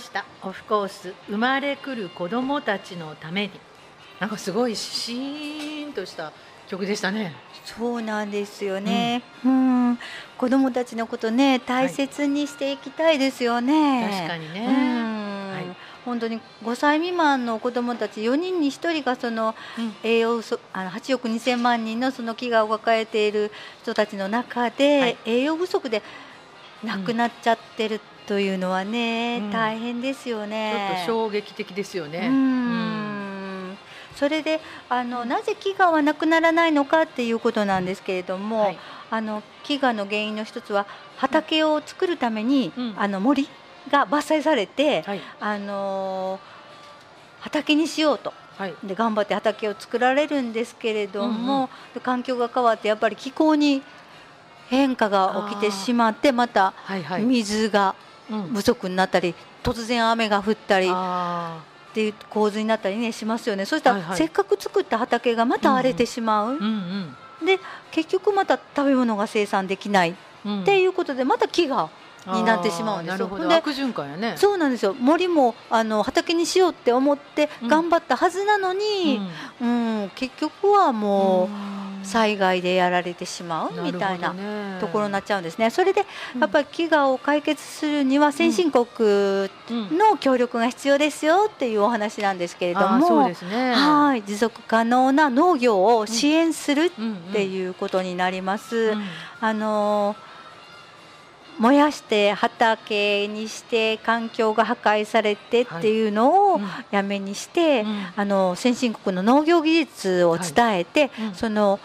[0.00, 0.24] ました。
[0.42, 3.50] オフコース生まれくる子供たちのために。
[4.18, 6.32] なんかすごいシーンとした
[6.68, 7.34] 曲でしたね。
[7.66, 9.22] そうなんですよね。
[9.44, 9.98] うん、
[10.38, 14.08] 子供たちのことね大切にしていきたいですよね。
[14.10, 14.66] 確かにね。
[14.66, 15.76] うんはい
[16.06, 26.02] 本当に5歳未満の子どもたち4人に1人がそのうん栄養不足あの8億2000万人のその飢餓を抱えている人たちの中で、はい栄養不足で
[26.82, 29.50] 亡くなっちゃってるというのはね、うん。
[29.50, 30.98] 大変ですよちょね。
[30.98, 32.28] っと衝撃的ですよね。
[32.28, 33.76] うん。
[34.14, 38.78] それであのなぜ飢餓はなくならないのかっていうことなんですけれども、はい。
[39.10, 42.94] あの飢餓の原因の一つは畑を作るために、うん。
[42.96, 43.48] あの森
[43.90, 45.20] が伐採されて、はい。
[45.40, 46.38] あの
[47.40, 48.32] 畑にしようと。
[48.56, 48.74] はい。
[48.84, 53.82] で頑張って畑を作られるんですけれども、で環境が変わってやっぱり気候に
[54.68, 56.72] 変化が起きてしまってまた。
[57.18, 58.09] 水がうん
[58.52, 61.62] 不足になったり突然雨が降ったりっあ
[61.92, 63.64] ていう構図になったりねしますよね。
[63.64, 66.58] そしたら、せっかく作った畑がまた荒れてしまう、
[67.44, 67.58] で
[67.90, 70.14] 結局また食べ物が生産できないっ。
[70.64, 71.88] ていうことでまた飢餓
[72.26, 73.28] になってしまうんですよ。
[73.50, 74.34] 悪循環やね。
[74.36, 74.94] そうなんですよ。
[74.98, 77.68] 森もあの畑にしようって思ってうん。
[77.68, 79.20] 頑張ったはずなのに、
[79.60, 80.10] うん。
[80.14, 81.48] 結局はも
[82.02, 84.34] う災害でやられてしまうみたいな
[84.80, 85.70] ところになっちゃうんですね。
[85.70, 86.04] それで
[86.38, 89.98] やっぱり飢餓を解決するには先進国うん。
[89.98, 93.72] の協力が必要ですよっていうお話なんですけれども、ですね。
[93.74, 94.22] はい。
[94.22, 97.14] 持続可能な農業を支援するっうんうん。
[97.32, 98.76] ていうことになります。
[98.76, 99.02] うん
[99.42, 100.16] あの
[101.60, 106.62] 燃やして畑にして環境が破壊されてっていうのをうん。
[106.90, 108.06] やめにして、うん。
[108.16, 111.34] あの先進国の農業技術を伝えて、うん。
[111.34, 111.78] その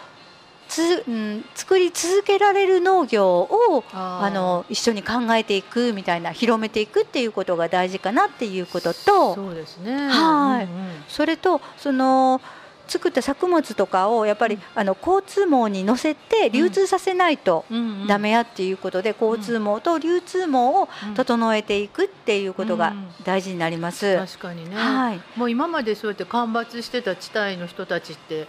[0.68, 10.08] つ、うん、作り続けられる農業をあの一緒に考えていくみたいな広めていくっていうことが大事かなっていうこととそうですね。
[10.08, 10.64] はい。
[10.64, 11.04] うんうん。
[11.08, 12.40] それとその
[12.88, 17.64] 作った作物とかをやっぱり、あの交通網に乗せて流通させないと
[18.06, 23.06] ダメやっていうことで、交通網と流通網をうん整えていくっていうことがうん。
[23.24, 24.16] 大事になります。
[24.16, 24.76] 確かにね。
[24.76, 28.46] はい、もう今までそうやって干ばつしてた地帯の人たちって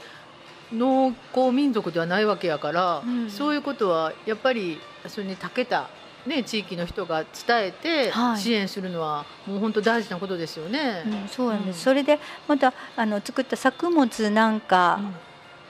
[0.72, 3.30] 農耕民族ではないわけやから、うん。
[3.30, 5.90] そういうことはやっぱりそれに長けた、
[6.28, 8.40] ね、地域の人が伝えてはい。
[8.40, 11.04] 支援するのはもう本当大事なことですよね。
[11.06, 11.84] うん、そうなんです、うん。
[11.84, 15.00] それでまたあの作った作物なんか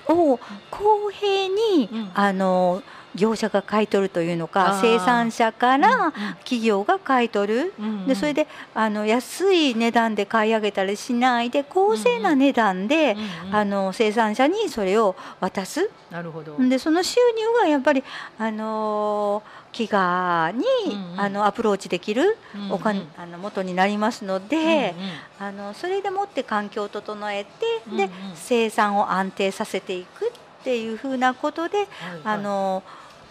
[0.07, 0.39] を
[0.69, 2.11] 公平に、うん。
[2.13, 2.81] あの
[3.15, 4.81] 業者が買い取るというのあかー。
[4.81, 8.07] 生産者からうん企業が買い取る、うんうん。
[8.07, 13.55] でそれであの安い値段で買い上げたりしないで公正な値段で、うんうん。
[13.55, 15.89] あの生産者にそれを渡す。
[16.11, 16.57] なるほど。
[16.69, 18.03] でその収入がやっぱり、
[18.37, 19.41] あの
[19.77, 21.21] 飢餓に、うんうん。
[21.21, 22.71] あのアプローチできるうんうん。
[22.73, 25.65] お金、あの元になりますので、うんうん。
[25.65, 27.49] あのそれでもって環境を整えて、
[27.85, 28.09] でうんうん。
[28.35, 30.31] 生産を安定させていくっ
[30.63, 31.87] ていうふうなことで、はい
[32.23, 32.83] あの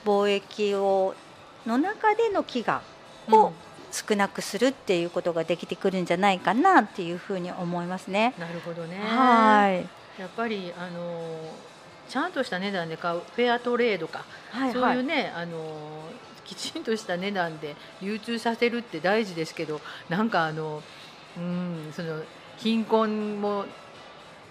[0.05, 1.14] 貿易を
[1.66, 2.82] の中での飢餓は
[3.28, 3.53] いを
[3.90, 8.34] 少なくするっていうことができてくるんじゃないかなっていうふうに思いますね。
[8.38, 8.99] なるほどね。
[8.99, 11.38] はい、やっぱりあの
[12.09, 16.09] ちゃんとした値段で買うフェアトレードか、はい、そういうねあの
[16.47, 20.82] きちんとした値段で流通させるって大事ですけどなんかあの
[21.36, 22.22] うんその
[22.57, 23.66] 貧困も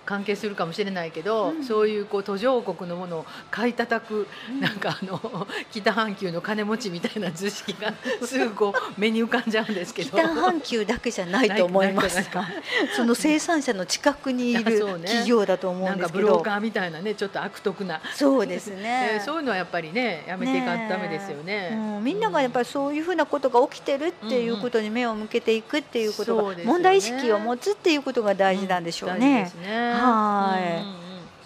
[0.05, 1.63] 関係するかもしれないけど、うん。
[1.63, 4.27] そういうこう途上国のものを買い叩く、
[4.59, 7.93] なんかあの 北半球の金持ちみたいな図式が
[8.25, 10.17] すぐこう目に浮かんじゃうんですけど。
[10.17, 12.47] 北半球だけじゃないと思いますが、
[12.95, 16.27] その生産者の近くにいる 企業だと思うなんんですけど。
[16.27, 19.11] かブローカ、ーみたいなねちょっと悪徳な、そうですね。
[19.15, 19.25] えー。
[19.25, 21.71] そういうのはやっぱりねやめていかんダメですよね。
[21.73, 29.43] うん、みんながやっぱりそういうふうなことが起きてるっていうことに目を向けていくっていうことが、問題意識を持つっていうことが大事なんでしょうね。
[29.43, 30.81] ですねはい。
[30.81, 30.95] うんうん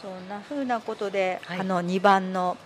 [0.02, 1.60] そんなふうなことで、はい。
[1.60, 2.58] あの2番の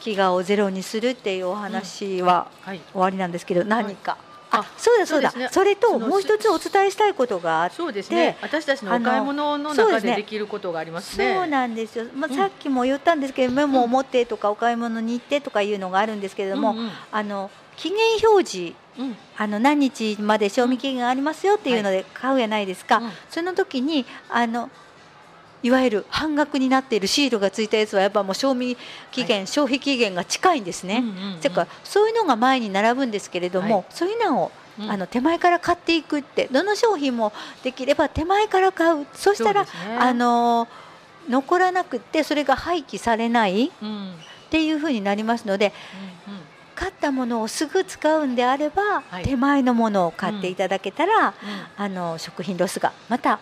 [0.00, 2.80] 飢餓をゼロにするっていうお話ははい。
[2.92, 4.16] 終わりなんですけど、何か。
[4.52, 5.06] ああそうだ。
[5.06, 5.48] そうだね。
[5.50, 8.36] それともう一つお伝えしたいことがあってそうですね。
[8.42, 11.34] 私たちのお買い物の中ででできることがありますね。
[11.34, 12.36] そうなんですよ、まあ、うん。
[12.36, 16.90] さっきも言ったんですけど、メモを持ってとかお買い物に行ってとかいうのがあるんですけれども、うんうん。
[17.10, 19.16] あの期限表示うん。
[19.38, 23.10] あの何日まで賞味期限がありますよっていうので買うやないですか、うん。
[23.30, 24.70] その時にあの
[25.62, 28.76] いわゆる半額になっているシールがついたやつはやっぱもう賞味
[29.10, 30.98] 期限、消費期限が近いんですね。
[30.98, 31.40] うんうんうん。
[31.40, 33.84] てかそういうのが前に並ぶんですけれども、はい。
[33.90, 34.90] そういうのをうん。
[34.90, 37.32] あの手前から買っていくってどの商品も
[37.62, 39.06] できれば手前から買う。
[39.14, 39.68] そしたら、ね。
[39.98, 40.68] あの
[41.28, 43.88] 残らなくってそれが廃棄されないっうん。
[43.88, 44.14] うんうん
[44.52, 45.72] ていうふうになりますので
[46.74, 49.24] 買ったものをすぐ使うんであれば、はい。
[49.24, 51.34] 手前のものを買っていただけたら、うん。
[51.76, 53.38] あの食品ロスがまた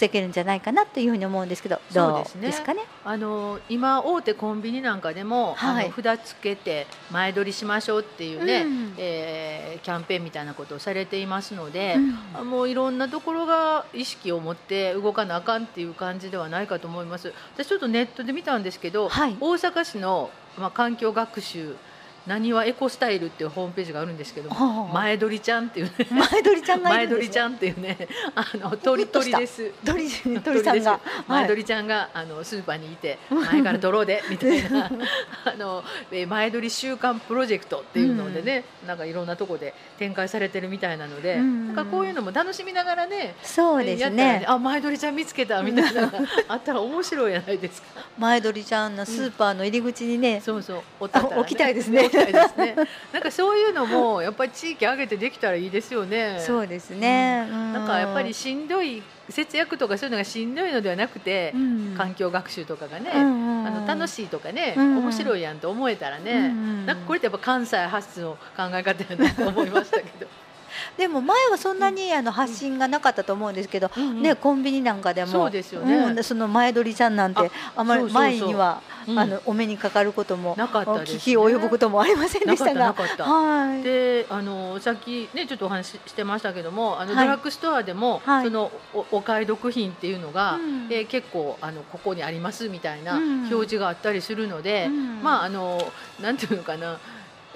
[0.00, 2.80] 防げるんじゃないかなというふうに思うんですけどどうですかね？
[3.04, 5.92] あの今大手コンビニなんかでも、はい。
[5.94, 8.94] 札つけて前取りしましょうっていうね、うん。
[8.96, 12.18] えーキャンペーンみたいなことをされていますので、うん。
[12.34, 17.32] あもういろんなところが意識を持って動かなあかんっていう感じではないかと思います。
[17.54, 19.36] 私ちょっとネットで見たんですけど、はい。
[19.40, 21.76] 大阪市の、まあ、環境学習
[22.26, 24.50] なにわエコスタイルっていうホームページがあるんですけど
[24.92, 25.92] 前取りちゃんっていうね。
[26.10, 27.96] 前鳥ちゃん前取りちゃんっていうね
[28.34, 29.72] あの鳥鳥です。
[29.84, 30.08] 鳥
[30.40, 31.00] 鳥さんが。
[31.26, 34.90] 前鳥ちゃんがあのスーパーにいて前から取ろうでみたいな。
[35.44, 41.74] あのえー前取り週間プロジェクトっていうのでね、なんかいろんなとこで展開されてるみたいなので、うん。
[41.74, 44.44] なんかこういうのも楽しみながらねそうですね。
[44.46, 46.02] あ前鳥ちゃん見つけたみたいな。
[46.02, 46.18] の が
[46.48, 47.88] あったら面白いじゃないですか。
[48.18, 52.00] 前鳥ちゃんのスーパーの入り口にね、そうそう、 置きたいですね。
[52.06, 52.76] 置きたいですね。
[53.12, 56.38] なんかそういうのもやっぱり地域上げてできたらいいですよね。
[56.40, 57.72] そうですね、うん。
[57.72, 61.94] なんかやっぱりしんどい節約とかそういうのがしんどいのではなくて、うん。
[61.96, 63.66] 環境学習とかがね、うんうんうん。
[63.66, 66.40] あの楽しいとかね、うん面白いやんと思えたらね、うんう
[66.82, 70.26] んなんかこれってやっぱ関西発の考え方やなと思いましたけど。
[70.96, 74.22] でも前はそんなにあの発信がなかったと思うんですけど、うん。
[74.22, 75.96] ねコンビニなんかでもそうですよね。
[75.96, 79.18] うんその前鳥ちゃんなんてあまり前にはうん。
[79.18, 81.18] あのお目にかかることもなかったですね。
[81.18, 82.74] 聞き及ぶこともありませんでした。
[82.74, 83.82] がはい。
[83.82, 87.26] であのさっきねちょっとお話ししてましたけどもあの、はい。
[87.26, 88.44] ドラッグストアでも、はい。
[88.44, 90.86] そのおお買い得品っていうのが、うん。
[90.90, 93.38] えー結構あのここにありますみたいなうん。
[93.46, 95.22] 表示があったりするので、うん。
[95.22, 95.80] まああの
[96.20, 96.98] なんていうのかな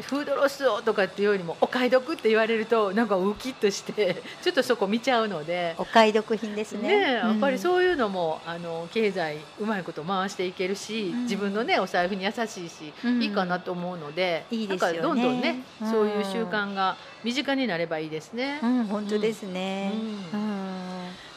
[0.00, 5.74] フードロスをとかっていうよりもお買い得って言われるとなんかウキッとして ちょっとそこ見ちゃうので。
[5.78, 6.88] お買い得品ですね。
[6.88, 11.22] ねえやっぱりうそういうのも、あの経済うまいこと回していけるし、うん。
[11.24, 13.22] 自分のねお財布に優しいし、うん。
[13.22, 14.98] いいかなと思うのでいいですよね。
[14.98, 15.90] どんどんね、うん。
[15.90, 18.58] そういう習慣が身近になればいいですね。
[18.62, 19.92] ん、うん、本当ですね、
[20.32, 20.64] ううん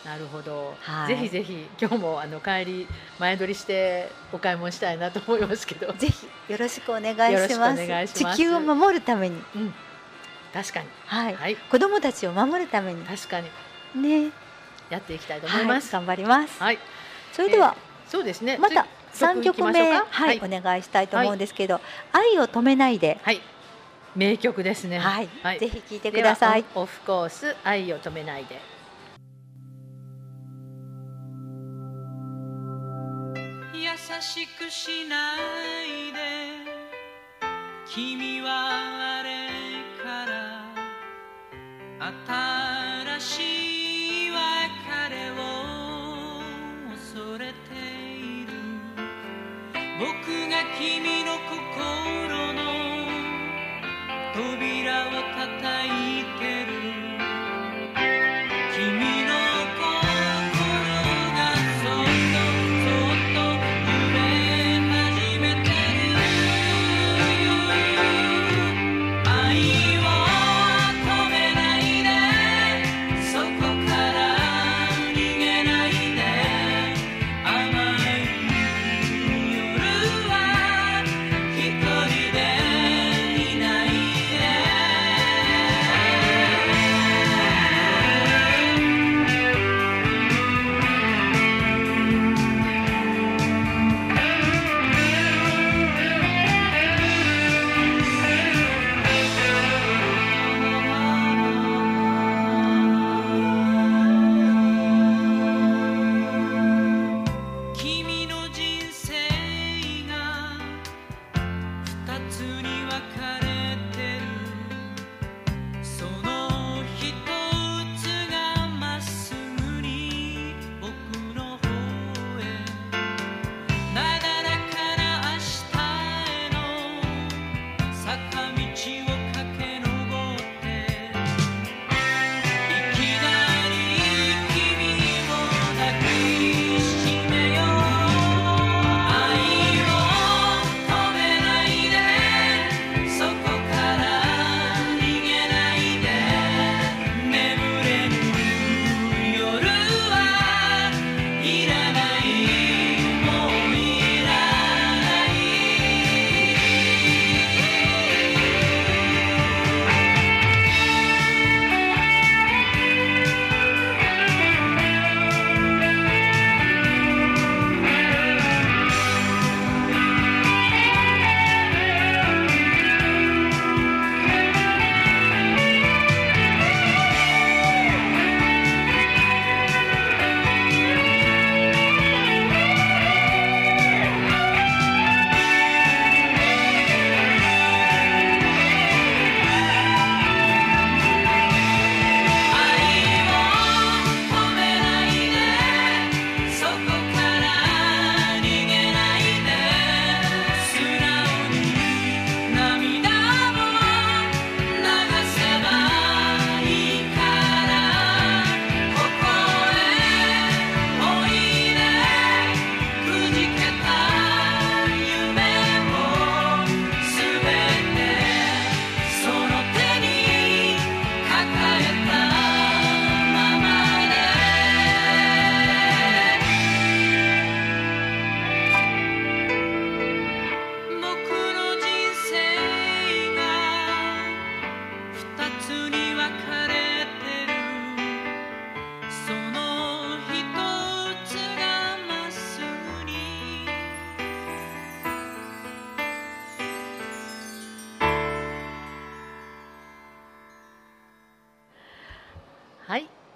[0.07, 1.07] なるほど、はい。
[1.09, 2.87] ぜひぜひ今日もあの帰り
[3.19, 7.85] 前撮りしてお買い物したいなと思いますけど、ぜひよろしくお願いします。
[7.85, 8.37] 願いします。
[8.37, 9.35] 地球を守るために。
[9.35, 9.73] うん、
[10.53, 13.03] 確かに、はい、はい、子供たちを守るために。
[13.03, 13.49] 確かに。
[14.01, 14.31] ね。
[14.89, 15.93] やっていきたいと思います。
[15.93, 16.79] はい、頑張ります、はい、
[17.33, 17.75] それでは、
[18.07, 18.57] そうですね。
[18.57, 21.81] また次三曲目はい、はい、お願いしたいと思うんですけど、
[22.13, 23.41] 愛を止めないで、はい。
[24.15, 24.99] 名曲ですね。
[24.99, 25.59] はい、はい。
[25.59, 26.63] ぜひ聞いてください。
[26.75, 28.76] オフコース愛を止めないで。
[33.83, 35.35] 優しくしな
[35.83, 36.17] いで。
[37.85, 38.49] 君は
[39.19, 39.49] あれ
[40.03, 40.65] から
[43.17, 44.37] 新しい別
[45.09, 45.33] れを
[46.91, 47.53] 恐れて
[48.15, 48.49] いる。
[49.99, 50.05] 僕
[50.49, 52.61] が君の心の
[54.33, 55.56] 扉を叩い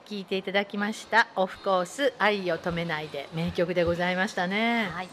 [0.02, 1.28] はい聞いていただきました。
[1.36, 4.90] オフコース愛を止めないで名曲でございましたね。
[4.94, 5.10] はい、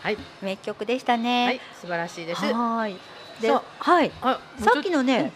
[0.00, 0.18] はい。
[0.40, 1.60] 名曲でしたはねい。
[1.74, 2.40] 素晴らしいです。
[2.44, 2.96] はい。
[3.40, 4.12] ではい。
[4.22, 5.32] あさっきのね、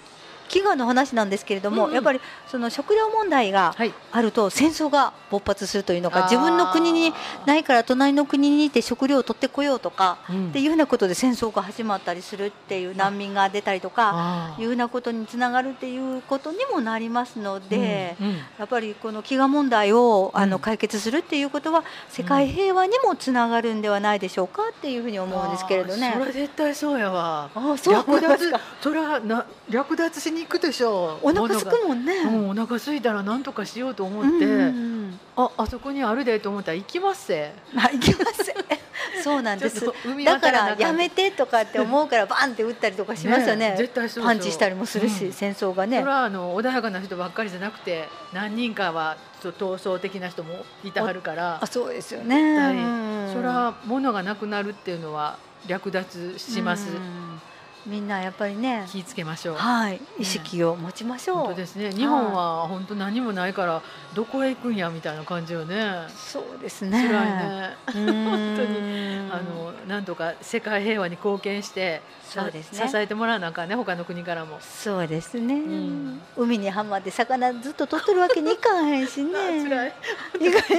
[0.53, 1.94] 飢餓の話なんですけれども、うんうん。
[1.94, 3.92] やっぱりその食料問題がはい。
[4.12, 6.14] あると戦争が勃発するというのあー。
[6.22, 7.12] か自分の国に
[7.46, 10.48] ないから隣の国に行って食料を取ってこようとか、うん。
[10.50, 18.16] っていうようなことで戦争が始まったりするっていう難民が出たりとかいうようなことにつながるっていうことにもなりますので。
[18.20, 18.36] うんうん。
[18.59, 20.50] やっぱりこの飢餓問題をあうん。
[20.50, 26.12] の解決するっていうことは世界平和にもつながるんではないでしょうかっていうふうに思うんですけれどね。
[26.18, 27.48] それ絶対そうやわ。
[27.55, 28.53] あそう略奪。
[28.82, 32.14] それはな略奪しに行くでしょうお腹すくもんね。
[32.18, 34.93] うん、お腹空いたら何とかしようと思うんって、うんうん
[35.34, 38.53] ああそこにあるでと思ったら行きますせまあ行きます。
[39.24, 39.84] そうなんです。
[40.24, 43.74] だからやめてとかって思うからバンって打ったりとかしますよね。
[43.78, 46.12] 絶対そうパンチしたりもするし、うん戦争がねそれ。
[46.12, 52.57] はあの穏やかな人ばっかりじゃなくて何人かはちょっと闘争的な人もいてはるからあ、そうですよね。
[52.57, 55.36] 対うんそれは物がなくなるっていうのは
[55.66, 57.40] 略奪します、うん
[57.87, 58.87] みんなやっぱりね。
[58.89, 61.37] 気ぃつけましょう、はい、意識を持ちましょう。
[61.39, 61.93] 本当ですね。
[61.93, 63.83] 日本は本当何もないから
[64.14, 66.07] どこへ行くんやみたいな感じよね。
[66.09, 67.07] そうです辛ね。
[67.07, 69.03] いね本本当に。
[69.33, 72.89] あのなんとか世界平和に貢献してそうですね。
[72.89, 74.59] 支えてもらわなあかんね他の国からも。
[74.61, 76.20] そうですね、ん。
[76.37, 79.33] 海にはまって魚ずっと取ってるわけにいかへんしね。
[79.37, 79.95] あ辛い。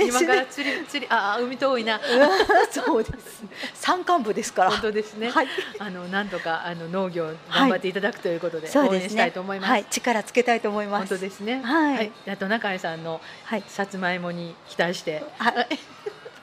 [0.07, 1.99] 今から釣り釣りああ海遠いな。
[2.71, 3.43] そうです。
[3.75, 4.71] 山間部ですから。
[4.71, 5.47] 本当ですね、はい。
[5.79, 8.99] あのなんとかあの農業頑張っていただくということで、そうですね。
[8.99, 11.09] 応援したいと思います、はい、力つけたいと思います。
[11.09, 11.59] 本当ですね。
[11.61, 12.11] はい。
[12.29, 13.63] あと中井さんのはい。
[13.67, 15.23] さつまいもに期待して。
[15.39, 15.67] はい。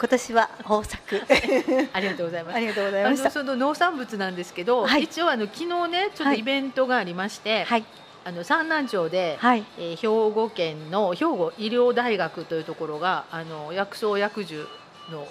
[0.00, 1.22] 今年は豊作。
[1.92, 2.56] ありがとうございます。
[2.56, 5.04] ありがとうございあましその農産物なんですけど、はい。
[5.04, 7.84] 一応あの昨日ねちょっとイベントがありまして、はい。
[8.24, 9.64] あの三南町で、はい。
[9.78, 14.66] えー兵庫県の兵庫医療大学というところがあの薬草薬樹
[15.12, 15.28] の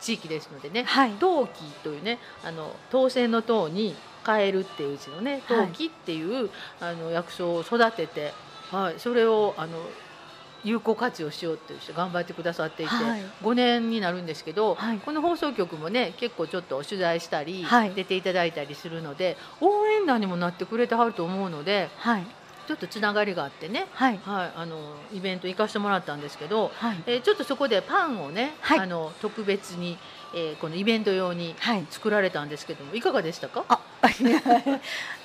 [0.00, 1.12] 地域ですのでねはい。
[1.12, 1.50] 陶器
[1.82, 3.94] というねあの当選の塔に
[4.26, 5.66] 変えるっていううちのねはい。
[5.66, 6.50] 陶器っていう、
[6.80, 8.32] あの薬草を育てて、
[8.70, 9.78] はい、それをあの
[10.64, 13.22] 有効活用しようってして頑張ってくださっていて、はい。
[13.42, 14.98] 5年になるんですけど、はい。
[14.98, 17.92] この放送局もね結構ちょっと取材したり、はい。
[17.94, 22.26] 出ていただいたりするので応援団にもなってくれてはると思うのではい。
[22.66, 24.18] ちょっとつながりがあってね、はい。
[24.24, 27.02] はい、あのイベント行かせてもらったんですけど、はい。
[27.06, 28.78] えーちょっとそこでパンをね、はい。
[28.80, 29.96] あの特別に、
[30.34, 31.86] えーこのイベント用にはい。
[31.90, 33.64] 作られたんですけどもいかがでしたか？
[33.68, 33.80] あ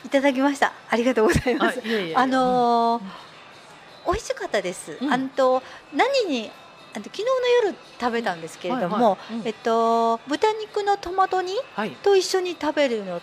[0.06, 0.74] いただきました。
[0.90, 1.82] ありがとうございます。
[1.84, 2.08] あいえいえ。
[2.10, 3.12] いえあのーうん。
[4.08, 4.98] 美味しかったです。
[5.02, 5.14] うん。
[5.14, 5.62] あのと
[5.94, 6.50] 何に
[6.94, 7.30] あの昨日の
[7.66, 9.40] 夜食べたんですけれども、はいはい。
[9.40, 9.48] うん。
[9.48, 13.22] えっと豚肉のトマト煮はい、と一緒に食べるの、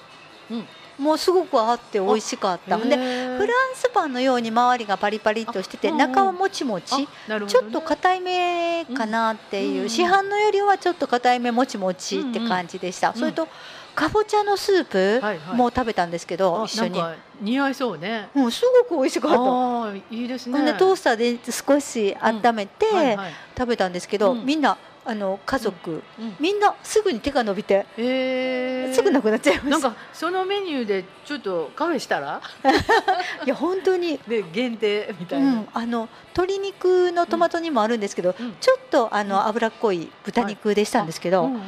[0.51, 0.67] うん
[0.99, 2.77] もうすごく合って美味しかった。
[2.77, 6.97] でフランスパンのように周りがパリパリっとしてて中はもちもち。
[6.99, 7.07] ね。
[7.47, 9.83] ちょっと硬いめかなっていう、うん。
[9.83, 13.15] うん市販のよりはちょっと硬いめもちもちって感じでした、ん。
[13.15, 13.49] それと
[13.95, 15.57] かぼちゃのスープはいはい。
[15.57, 17.01] も食べたんですけど、あ一緒に。
[17.41, 18.29] 似合いそうね。
[18.35, 20.15] うん、すごく美味しかった。
[20.15, 20.65] いいですね。
[20.65, 23.33] でトースターで少し温めてはいはい。
[23.57, 24.45] 食べたんですけど、うん。
[24.45, 24.77] みんな
[25.09, 28.95] あの家族、うんみんなすぐに手が伸びて、へー。
[28.95, 32.43] すぐなくなっちゃいましたなんかそのメニューでちょっとカフェしたら？
[33.47, 35.47] いや本当に、 で限定みたいな。
[35.47, 38.55] うん、あの鶏肉のトマトにもあるんですけど、うん。
[38.61, 41.61] ちょっとあの脂っこい豚肉でしたんですけど、うんうん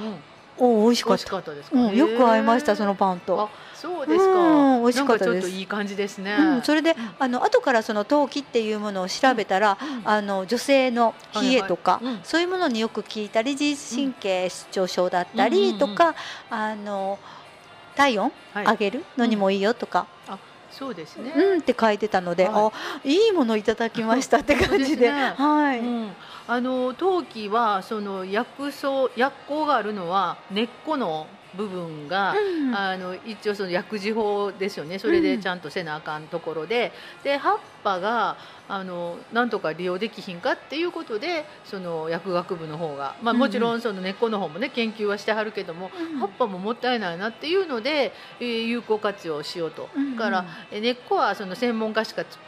[0.61, 1.55] お美味しかった。
[1.55, 1.79] ですか？
[1.79, 3.41] うん、よく合いましたそのパンと。
[3.41, 3.49] あ。
[3.75, 4.25] そうですか。
[4.25, 5.27] うん美味しかったです。
[5.27, 6.37] なんちょっといい感じですね。
[6.39, 6.97] うん、それで、ん。
[7.19, 10.09] あの後からその陶器っていうものを調べたら、うん。
[10.09, 12.15] あの女性の冷えとか、はいはい。
[12.15, 12.21] うん。
[12.25, 16.15] そういうものによく効いたり自律神経失調症だったりとか、
[16.51, 17.19] あの
[17.97, 18.65] 体温はい。
[18.67, 20.07] 上げるのにもいいよとか、
[20.71, 21.33] そうですね。
[21.35, 25.35] うんって書いてたので、はあいいものいただきましたって感じで、ですね。
[25.37, 26.11] はい、うん、
[26.49, 31.27] あの陶器はその薬草薬効があるのは根っこの
[31.57, 32.75] 部分が、うん。
[32.75, 35.01] あの一応その薬事法ですよね。
[35.01, 36.93] それでちゃんとせなあかんところで、
[37.25, 38.37] で葉っぱが
[38.69, 43.39] あのなんとか利用できひんかっていうことでその薬学部の方が、まあ、うん。
[43.41, 46.19] もちろんその根っこの方もね研究はしてはるけども、うん。
[46.21, 49.89] 葉っぱももったいないなっていうので、えー有効活用しようと。
[50.17, 52.39] からえー根っこはその専門家しかつ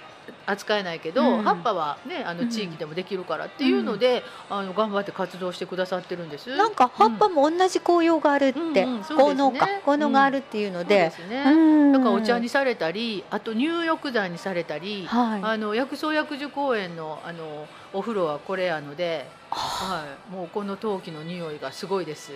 [0.46, 1.42] 扱えないけど、うん。
[1.42, 6.56] 葉っぱはねあの地域でもできるからっていうので、あの頑張って活動してくださってるんです。
[6.56, 9.16] なんか葉っぱも同じ効用があるって、うんうんそうですね。
[9.16, 11.12] 効能か効能があるっていうので。
[11.30, 11.92] うん。
[11.92, 15.40] だからお茶にされたり、あと入浴剤にされたり、はい。
[15.42, 22.32] あの薬草薬樹公園のあのお風呂はこれやので、はい、もうこの陶器の匂いがすごいです。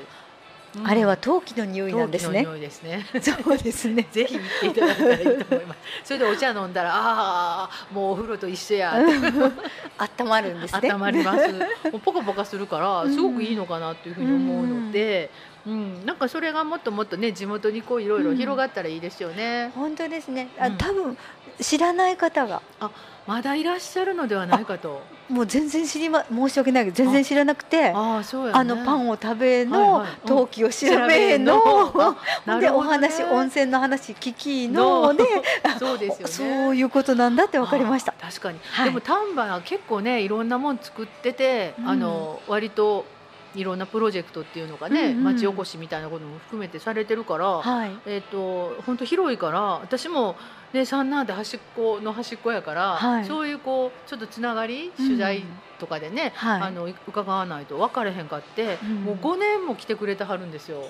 [0.78, 3.06] うんあれは陶器の匂いなんですねすね。
[3.20, 5.78] そうですね ぜひ行っていただいたらいいと思います。
[6.04, 8.94] それでお茶飲んだら、ああ、もうお風呂と一緒や。
[9.98, 11.48] 温まるんですね温まります。
[11.90, 15.30] もうポカポカするから、すごくいいのかなっていうふうに思うので。
[15.32, 19.72] うん、なんかそれがもっともっとね、地元にこういろいろ広がったらいいですよね。
[19.74, 20.48] 本当ですね。
[20.58, 20.76] あうん。
[20.76, 21.16] 多分
[21.60, 22.62] 知らない方が。
[23.26, 25.02] まだいらっしゃるのではないかと。
[25.28, 28.58] もう全然知りま申し訳ないけど全然知らなくてああ、そうやね。
[28.60, 30.10] あのパンを食べはいのはい。
[30.10, 30.16] うん。
[30.28, 31.60] 陶器を調べの
[31.96, 35.24] あ なでお話温泉の話聞きので
[35.80, 36.32] そうですよね。
[36.32, 38.12] そういうことなんだって分かりました。
[38.12, 38.84] 確かに、はい。
[38.84, 41.88] でも丹波は結構ねいろんなもん作ってて、うん。
[41.88, 43.04] あの割と
[43.56, 45.24] いろんなプロジェクトっていうのがね、うんうん。
[45.24, 47.90] 町おこしみたいなことも含めてされてるから、はい。
[48.06, 50.36] えっ、と本当広いから私も
[50.72, 53.24] ね三男で端っこの端っこやから、はい。
[53.24, 55.06] そういうこうちょっとつながりうん。
[55.06, 55.44] 取材
[55.78, 56.62] とかでね、はい。
[56.62, 58.94] あの伺わないと分かれへんかって、うん。
[59.04, 60.78] もう5年も来てくれてはるんですよ。
[60.78, 60.84] うん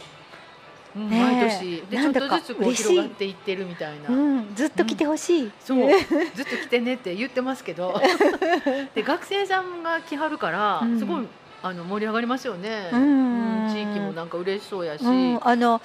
[0.97, 1.21] ねえ。
[1.21, 1.83] 毎年。
[1.91, 4.09] でちょっとずつこう広がっていってるみたいな。
[4.09, 4.55] うん。
[4.55, 5.53] ずっと来てほしい。
[5.61, 5.91] そう。
[6.35, 8.01] ずっと来てねって言ってますけど。
[8.95, 10.99] で学生さんが来はるからうん。
[10.99, 11.29] すごい
[11.63, 13.67] あの盛り上がりますよね、うん。
[13.67, 13.73] うん。
[13.73, 15.39] 地域もなんか嬉しそうやし、うん。
[15.43, 15.81] あの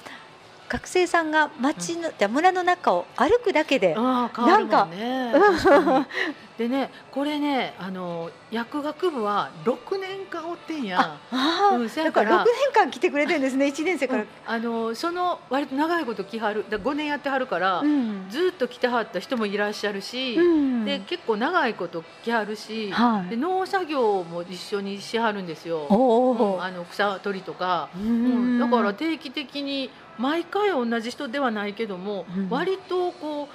[0.72, 6.06] 学生さんが町の、じゃ村の中を歩くだけでああ変わるもんかに。
[6.58, 10.98] でねこれねあの薬学部は6年間おってんや。
[11.00, 12.30] ああ、うんせやだから。
[12.30, 13.66] から6年間来てくれてるんですね。
[13.66, 14.22] 1年生から。
[14.22, 16.64] うん、あのその割と長いこと来はる。
[16.70, 18.26] だ5年やってはるから、うん。
[18.30, 20.84] ずっと来てはった人もいらっしゃるし、うん。
[20.84, 23.30] で結構長いこと来はるし、はい。
[23.30, 25.86] で農作業も一緒にしはるんですよ。
[26.60, 28.60] あの草取りとか、ううんん。
[28.60, 32.48] だから定期的に毎回同じ人ではないけども、うん。
[32.50, 33.48] 割とこう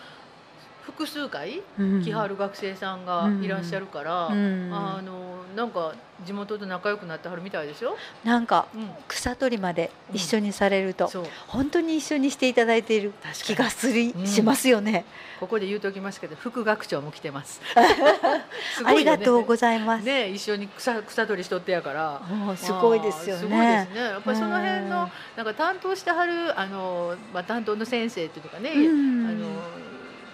[0.87, 7.95] 複数回来はる学生さんがいらっしゃるから、うんあのなんか地元と仲良くなってはるみたいですよ。
[8.23, 11.09] なんかうん、草取りまで一緒にされると、
[11.47, 13.11] 本当に一緒にしていただいている
[13.43, 15.05] 気がする、うんしますよね。
[15.39, 17.59] ここで言うときますけど副学長も来てます。
[18.77, 20.05] すありがとうざございます。
[20.05, 22.21] ね一緒に草草取りしとってやから。
[22.55, 23.99] すごいですよあーすごいねです。
[23.99, 24.05] ね。
[24.09, 29.86] やっぱりその辺のなんか担当してはるあのまあ担当の先生っていうかね、うんあの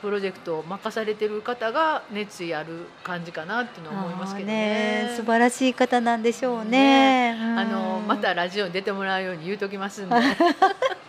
[0.04, 5.08] プロジェクトを任されてる方が熱意ある感じかなっていうのは思いますけどね。
[5.10, 7.38] あー素晴らしい方なんでしょうね。
[7.40, 10.16] うんあのまたラジオに出てもらうように言うときますんで。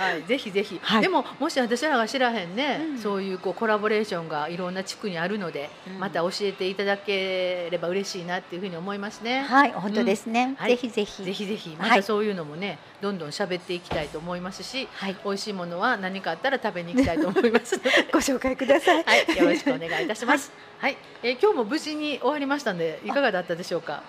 [0.00, 9.42] はい、ぜひぜひ、はいでももし私らが知らへんね、うんそういうこうコラボレーションがいろんな地区にあるので、うんまた教えていただければ嬉しいなっていうふうに思いますね。
[9.42, 10.54] はい、本当ですね。
[10.58, 11.22] はいぜひぜひ。
[11.24, 17.78] ぜひぜひまはいたそういうのもね、どんどん喋っていきたいと思いますし、はい、美味しいものは何かあったら食べに行きたいと思います
[18.12, 19.04] ご紹介ください。
[19.04, 20.50] はい、よろしくお願いいたします。
[20.78, 24.02] はい、えー今日も無事に終わりましたので、いかがだったでしょうか？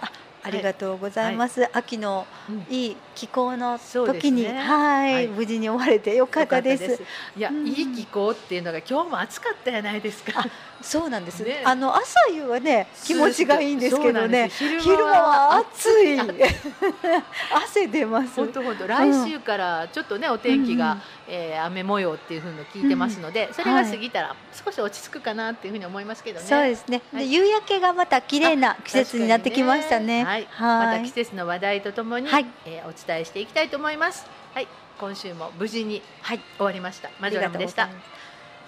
[0.43, 1.69] ありがとうございます。
[1.73, 6.83] 秋のうんいい気候の時に、ねはい、はい無事に終われてよかったです。
[6.83, 6.97] よ
[7.37, 10.45] いや、うんいい気候っていうのが今日も暑かったじゃないですか。
[10.82, 11.43] そうなんです。
[11.43, 14.49] ねあの朝夕はね気持ちがいいんですけどね。
[14.49, 16.19] 昼間は暑い。
[17.53, 18.36] 汗出ます。
[18.36, 26.45] 本当本当来週からちょっとねお天気が、えー雨模様っていうふうの聞いてますので、それが過ぎたら少し落ち着くかなっていうふうに思いますけどね。
[26.45, 27.01] そうですね。
[27.13, 30.23] はいで夕焼けがまた綺麗な季節になってきましたね。
[30.23, 34.25] はい、はいまた季節の話題とともに、はいえーお伝えしていきたいと思います。
[34.53, 34.67] はい、
[34.99, 37.09] 今週も無事に、はい、終わりました。
[37.19, 37.89] マジョラムでした。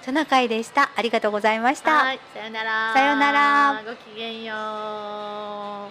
[0.04, 0.92] トナカイでした。
[0.98, 2.04] ありがとうございました。
[2.04, 2.94] はい、さよなら。
[2.94, 3.82] さよなら。
[3.86, 4.54] ごきげんよ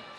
[0.07, 0.12] う。